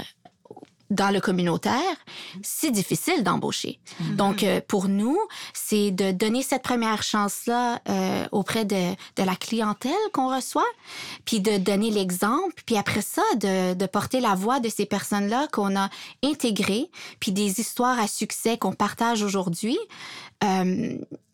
dans 0.90 1.10
le 1.10 1.20
communautaire, 1.20 1.96
c'est 2.42 2.70
difficile 2.70 3.22
d'embaucher. 3.22 3.78
Mm-hmm. 3.78 4.16
Donc, 4.16 4.42
euh, 4.42 4.60
pour 4.66 4.88
nous, 4.88 5.18
c'est 5.54 5.90
de 5.90 6.10
donner 6.10 6.42
cette 6.42 6.62
première 6.62 7.02
chance-là 7.02 7.80
euh, 7.88 8.26
auprès 8.32 8.64
de, 8.64 8.90
de, 9.16 9.22
la 9.22 9.36
clientèle 9.36 9.92
qu'on 10.12 10.34
reçoit, 10.34 10.66
puis 11.24 11.40
de 11.40 11.58
donner 11.58 11.90
l'exemple, 11.90 12.62
puis 12.66 12.76
après 12.76 13.02
ça, 13.02 13.22
de, 13.36 13.74
de 13.74 13.86
porter 13.86 14.20
la 14.20 14.34
voix 14.34 14.60
de 14.60 14.68
ces 14.68 14.86
personnes-là 14.86 15.46
qu'on 15.52 15.76
a 15.76 15.88
intégrées, 16.24 16.90
puis 17.20 17.32
des 17.32 17.60
histoires 17.60 17.98
à 17.98 18.08
succès 18.08 18.58
qu'on 18.58 18.72
partage 18.72 19.22
aujourd'hui. 19.22 19.78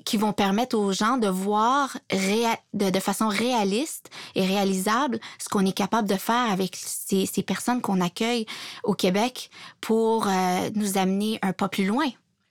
Qui 0.05 0.17
vont 0.19 0.33
permettre 0.33 0.79
aux 0.79 0.93
gens 0.93 1.17
de 1.17 1.27
voir 1.27 1.97
de, 2.13 2.91
de, 2.91 3.01
façon 3.01 3.27
réaliste 3.27 4.09
et 4.37 4.47
réalisable 4.47 5.19
ce 5.39 5.49
qu'on 5.49 5.67
est 5.67 5.73
capable 5.73 6.09
de 6.09 6.15
faire 6.15 6.51
avec 6.51 6.77
ces, 6.77 7.27
ces 7.27 7.43
personnes 7.43 7.81
qu'on 7.81 8.01
accueille 8.01 8.47
au 8.85 8.95
Québec 8.95 9.51
pour 9.81 10.29
euh, 10.29 10.71
nous 10.77 10.97
amener 10.97 11.41
un 11.43 11.53
pas 11.53 11.69
plus 11.69 11.87
loin. 11.87 12.07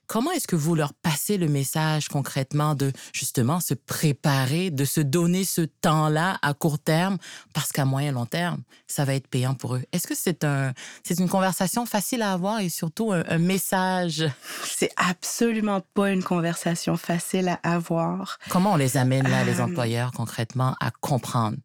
Comment 0.06 0.30
est-ce 0.30 0.46
que 0.46 0.56
vous 0.56 0.74
leur 0.74 0.94
passez 0.94 1.36
le 1.36 1.48
message 1.48 2.08
concrètement 2.08 2.74
de 2.74 2.92
justement 3.12 3.60
se 3.60 3.74
préparer, 3.74 4.70
de 4.70 4.84
se 4.84 5.00
donner 5.00 5.44
ce 5.44 5.62
temps-là 5.62 6.38
à 6.42 6.54
court 6.54 6.78
terme? 6.78 7.18
Parce 7.52 7.72
qu'à 7.72 7.84
moyen 7.84 8.12
long 8.12 8.26
terme, 8.26 8.62
ça 8.86 9.04
va 9.04 9.14
être 9.14 9.26
payant 9.26 9.54
pour 9.54 9.76
eux. 9.76 9.82
Est-ce 9.92 10.06
que 10.06 10.14
c'est 10.14 10.44
un 10.44 10.72
c'est 11.02 11.18
une 11.18 11.28
conversation 11.28 11.86
facile 11.86 12.22
à 12.22 12.32
avoir 12.32 12.60
et 12.60 12.68
surtout 12.68 13.12
un, 13.12 13.38
message? 13.38 14.24
C'est 14.64 14.90
absolument 14.96 15.82
pas 15.94 16.10
une 16.10 16.22
conversation 16.22 16.96
facile 16.96 17.48
à 17.48 17.74
avoir. 17.74 18.38
Comment 18.48 18.72
on 18.72 18.76
les 18.76 18.96
amène 18.96 19.28
là 19.28 19.44
les 19.44 19.60
euh, 19.60 19.64
employeurs 19.64 20.12
concrètement 20.12 20.76
à 20.80 20.90
comprendre? 20.90 21.56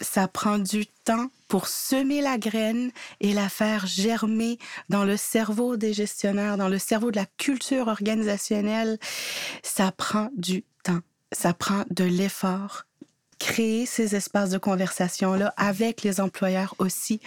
Ça 0.00 0.28
prend 0.28 0.58
du 0.58 0.86
temps 0.86 1.28
pour 1.48 1.66
semer 1.66 2.20
la 2.20 2.38
graine 2.38 2.90
et 3.20 3.32
la 3.32 3.48
faire 3.48 3.86
germer 3.86 4.58
dans 4.88 5.04
le 5.04 5.16
cerveau 5.16 5.76
des 5.76 5.92
gestionnaires, 5.92 6.56
dans 6.56 6.68
le 6.68 6.78
cerveau 6.78 7.10
de 7.10 7.16
la 7.16 7.26
culture 7.38 7.88
organisationnelle. 7.88 8.98
Ça 9.62 9.92
prend 9.92 10.30
du 10.36 10.64
temps. 10.84 11.00
Ça 11.32 11.52
prend 11.52 11.84
de 11.90 12.04
l'effort. 12.04 12.84
Créer 13.38 13.86
ces 13.86 14.14
espaces 14.16 14.50
de 14.50 14.58
conversation-là 14.58 15.54
avec 15.56 16.02
les 16.02 16.20
employeurs 16.20 16.74
aussi. 16.78 17.20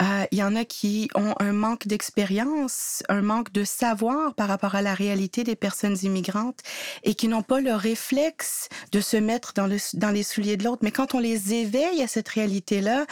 Euh, 0.00 0.26
il 0.30 0.38
y 0.38 0.42
en 0.42 0.54
a 0.54 0.64
qui 0.64 1.10
ont 1.14 1.34
un 1.40 1.52
manque 1.52 1.88
d'expérience, 1.88 3.02
un 3.08 3.22
manque 3.22 3.52
de 3.52 3.64
savoir 3.64 4.34
par 4.34 4.48
rapport 4.48 4.76
à 4.76 4.82
la 4.82 4.94
réalité 4.94 5.42
des 5.42 5.56
personnes 5.56 5.96
immigrantes 6.02 6.60
et 7.02 7.14
qui 7.14 7.26
n'ont 7.26 7.42
pas 7.42 7.60
le 7.60 7.74
réflexe 7.74 8.68
de 8.92 9.00
se 9.00 9.16
mettre 9.16 9.54
dans, 9.54 9.66
le, 9.66 9.78
dans 9.94 10.10
les 10.10 10.22
souliers 10.22 10.56
de 10.56 10.64
l'autre. 10.64 10.82
Mais 10.82 10.92
quand 10.92 11.14
on 11.14 11.18
les 11.18 11.52
éveille 11.54 12.02
à 12.02 12.06
cette 12.06 12.28
réalité-là, 12.28 13.06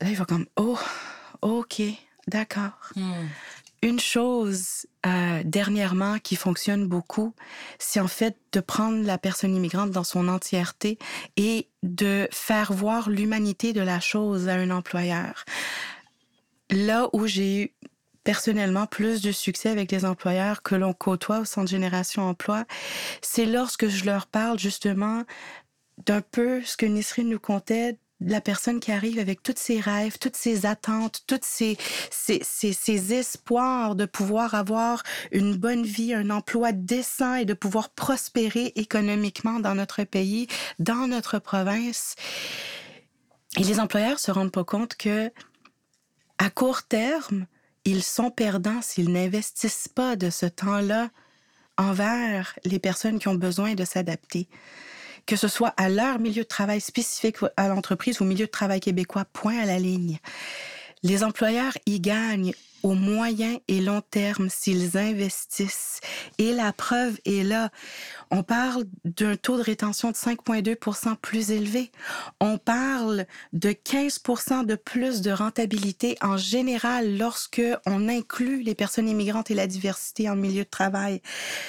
là, 0.00 0.08
ils 0.08 0.16
vont 0.16 0.24
comme, 0.24 0.46
oh, 0.56 0.78
ok, 1.42 1.82
d'accord. 2.26 2.90
Hmm. 2.96 3.26
Une 3.82 4.00
chose 4.00 4.86
euh, 5.04 5.42
dernièrement 5.44 6.18
qui 6.18 6.36
fonctionne 6.36 6.86
beaucoup, 6.86 7.34
c'est 7.78 8.00
en 8.00 8.08
fait 8.08 8.34
de 8.52 8.60
prendre 8.60 9.04
la 9.04 9.18
personne 9.18 9.54
immigrante 9.54 9.90
dans 9.90 10.04
son 10.04 10.28
entièreté 10.28 10.98
et 11.36 11.68
de 11.82 12.26
faire 12.32 12.72
voir 12.72 13.10
l'humanité 13.10 13.74
de 13.74 13.82
la 13.82 14.00
chose 14.00 14.48
à 14.48 14.54
un 14.54 14.70
employeur 14.70 15.44
là 16.70 17.08
où 17.12 17.26
j'ai 17.26 17.62
eu 17.62 17.74
personnellement 18.24 18.86
plus 18.86 19.20
de 19.20 19.32
succès 19.32 19.68
avec 19.68 19.92
les 19.92 20.04
employeurs 20.04 20.62
que 20.62 20.74
l'on 20.74 20.94
côtoie 20.94 21.40
au 21.40 21.44
Centre 21.44 21.68
Génération 21.68 22.22
Emploi, 22.22 22.64
c'est 23.20 23.44
lorsque 23.46 23.88
je 23.88 24.04
leur 24.06 24.26
parle 24.26 24.58
justement 24.58 25.24
d'un 26.06 26.22
peu 26.22 26.62
ce 26.62 26.76
que 26.76 26.86
Nisrine 26.86 27.28
nous 27.28 27.38
contait 27.38 27.98
la 28.20 28.40
personne 28.40 28.80
qui 28.80 28.92
arrive 28.92 29.18
avec 29.18 29.42
tous 29.42 29.54
ses 29.56 29.80
rêves, 29.80 30.18
toutes 30.18 30.36
ses 30.36 30.66
attentes, 30.66 31.22
tous 31.26 31.40
ses, 31.42 31.76
ses, 32.10 33.12
espoirs 33.12 33.96
de 33.96 34.06
pouvoir 34.06 34.54
avoir 34.54 35.02
une 35.30 35.56
bonne 35.56 35.84
vie, 35.84 36.14
un 36.14 36.30
emploi 36.30 36.72
décent 36.72 37.34
et 37.34 37.44
de 37.44 37.54
pouvoir 37.54 37.90
prospérer 37.90 38.72
économiquement 38.76 39.60
dans 39.60 39.74
notre 39.74 40.04
pays, 40.04 40.46
dans 40.78 41.06
notre 41.06 41.38
province. 41.38 42.14
Et 43.58 43.64
les 43.64 43.78
employeurs 43.78 44.18
se 44.18 44.30
rendent 44.30 44.52
pas 44.52 44.64
compte 44.64 44.96
que 44.96 45.30
à 46.38 46.50
court 46.50 46.82
terme, 46.82 47.46
ils 47.84 48.02
sont 48.02 48.30
perdants 48.30 48.82
s'ils 48.82 49.12
n'investissent 49.12 49.88
pas 49.88 50.16
de 50.16 50.30
ce 50.30 50.46
temps-là 50.46 51.10
envers 51.76 52.58
les 52.64 52.78
personnes 52.78 53.18
qui 53.18 53.28
ont 53.28 53.34
besoin 53.34 53.74
de 53.74 53.84
s'adapter. 53.84 54.48
Que 55.26 55.36
ce 55.36 55.48
soit 55.48 55.74
à 55.76 55.88
leur 55.88 56.18
milieu 56.18 56.42
de 56.42 56.48
travail 56.48 56.80
spécifique 56.80 57.36
à 57.56 57.68
l'entreprise 57.68 58.20
ou 58.20 58.24
au 58.24 58.26
milieu 58.26 58.46
de 58.46 58.50
travail 58.50 58.80
québécois, 58.80 59.24
point 59.32 59.58
à 59.58 59.66
la 59.66 59.78
ligne. 59.78 60.18
Les 61.02 61.24
employeurs 61.24 61.76
y 61.86 62.00
gagnent 62.00 62.54
au 62.82 62.94
moyen 62.94 63.56
et 63.66 63.80
long 63.80 64.02
terme 64.02 64.48
s'ils 64.50 64.96
investissent. 64.98 66.00
Et 66.38 66.52
la 66.52 66.72
preuve 66.72 67.18
est 67.24 67.42
là. 67.42 67.70
On 68.36 68.42
parle 68.42 68.86
d'un 69.04 69.36
taux 69.36 69.56
de 69.58 69.62
rétention 69.62 70.10
de 70.10 70.16
5,2% 70.16 71.14
plus 71.14 71.52
élevé. 71.52 71.92
On 72.40 72.58
parle 72.58 73.26
de 73.52 73.68
15% 73.68 74.66
de 74.66 74.74
plus 74.74 75.20
de 75.20 75.30
rentabilité 75.30 76.16
en 76.20 76.36
général 76.36 77.16
lorsque 77.16 77.62
on 77.86 78.08
inclut 78.08 78.60
les 78.64 78.74
personnes 78.74 79.08
immigrantes 79.08 79.52
et 79.52 79.54
la 79.54 79.68
diversité 79.68 80.28
en 80.28 80.34
milieu 80.34 80.64
de 80.64 80.68
travail. 80.68 81.22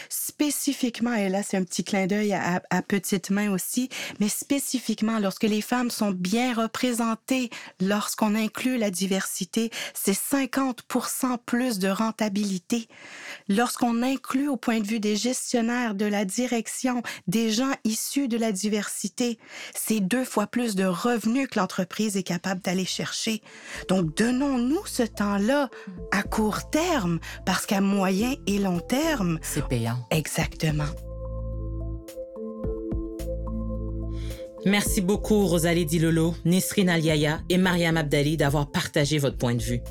Spécifiquement, 0.09 1.13
et 1.13 1.29
là 1.29 1.43
c'est 1.43 1.55
un 1.55 1.63
petit 1.63 1.83
clin 1.83 2.07
d'œil 2.07 2.33
à, 2.33 2.63
à 2.71 2.81
petite 2.81 3.29
main 3.29 3.51
aussi, 3.51 3.89
mais 4.19 4.27
spécifiquement 4.27 5.19
lorsque 5.19 5.43
les 5.43 5.61
femmes 5.61 5.91
sont 5.91 6.09
bien 6.09 6.55
représentées, 6.55 7.51
lorsqu'on 7.79 8.33
inclut 8.33 8.79
la 8.79 8.89
diversité, 8.89 9.69
c'est 9.93 10.17
50% 10.17 11.37
plus 11.45 11.77
de 11.77 11.89
rentabilité. 11.89 12.87
Lorsqu'on 13.49 14.01
inclut 14.01 14.47
au 14.47 14.57
point 14.57 14.79
de 14.79 14.87
vue 14.87 14.99
des 14.99 15.15
gestionnaires 15.15 15.93
de 15.93 16.05
la 16.05 16.25
direction 16.55 17.01
des 17.27 17.51
gens 17.51 17.71
issus 17.83 18.29
de 18.29 18.37
la 18.37 18.53
diversité, 18.53 19.37
c'est 19.73 19.99
deux 19.99 20.23
fois 20.23 20.47
plus 20.47 20.75
de 20.75 20.85
revenus 20.85 21.49
que 21.49 21.59
l'entreprise 21.59 22.15
est 22.15 22.23
capable 22.23 22.61
d'aller 22.61 22.85
chercher. 22.85 23.41
Donc 23.89 24.15
donnons-nous 24.15 24.85
ce 24.85 25.03
temps-là 25.03 25.69
à 26.11 26.23
court 26.23 26.69
terme 26.69 27.19
parce 27.45 27.65
qu'à 27.65 27.81
moyen 27.81 28.35
et 28.47 28.57
long 28.57 28.79
terme, 28.79 29.37
c'est 29.41 29.67
payant. 29.67 29.97
Exactement. 30.11 30.85
Merci 34.65 35.01
beaucoup, 35.01 35.45
Rosalie 35.45 35.85
Dilolo, 35.85 36.35
Nisrine 36.45 36.89
Aliaya 36.89 37.41
et 37.49 37.57
Mariam 37.57 37.97
Abdali 37.97 38.37
d'avoir 38.37 38.71
partagé 38.71 39.17
votre 39.17 39.37
point 39.37 39.55
de 39.55 39.61
vue. 39.61 39.81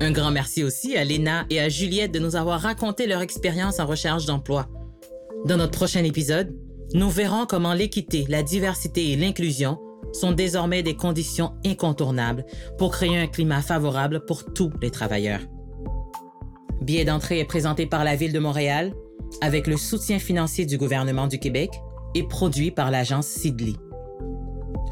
Un 0.00 0.12
grand 0.12 0.30
merci 0.30 0.64
aussi 0.64 0.96
à 0.96 1.04
Léna 1.04 1.44
et 1.50 1.60
à 1.60 1.68
Juliette 1.68 2.12
de 2.12 2.18
nous 2.18 2.36
avoir 2.36 2.60
raconté 2.60 3.06
leur 3.06 3.20
expérience 3.20 3.80
en 3.80 3.86
recherche 3.86 4.24
d'emploi. 4.24 4.66
Dans 5.46 5.58
notre 5.58 5.78
prochain 5.78 6.02
épisode, 6.02 6.52
nous 6.92 7.08
verrons 7.08 7.46
comment 7.46 7.72
l'équité, 7.72 8.26
la 8.28 8.42
diversité 8.42 9.12
et 9.12 9.16
l'inclusion 9.16 9.78
sont 10.12 10.32
désormais 10.32 10.82
des 10.82 10.96
conditions 10.96 11.54
incontournables 11.64 12.44
pour 12.78 12.90
créer 12.90 13.16
un 13.16 13.28
climat 13.28 13.62
favorable 13.62 14.24
pour 14.26 14.52
tous 14.52 14.72
les 14.82 14.90
travailleurs. 14.90 15.42
Billet 16.82 17.04
d'entrée 17.04 17.38
est 17.38 17.44
présenté 17.44 17.86
par 17.86 18.02
la 18.02 18.16
Ville 18.16 18.32
de 18.32 18.40
Montréal 18.40 18.92
avec 19.40 19.68
le 19.68 19.76
soutien 19.76 20.18
financier 20.18 20.66
du 20.66 20.78
gouvernement 20.78 21.28
du 21.28 21.38
Québec 21.38 21.70
et 22.16 22.24
produit 22.24 22.72
par 22.72 22.90
l'agence 22.90 23.28
Sidley. 23.28 23.74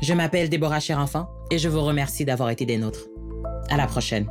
Je 0.02 0.14
m'appelle 0.14 0.48
Déborah 0.48 0.78
Cherenfant 0.78 1.26
et 1.50 1.58
je 1.58 1.68
vous 1.68 1.80
remercie 1.80 2.24
d'avoir 2.24 2.50
été 2.50 2.64
des 2.64 2.78
nôtres. 2.78 3.08
À 3.70 3.76
la 3.76 3.88
prochaine. 3.88 4.28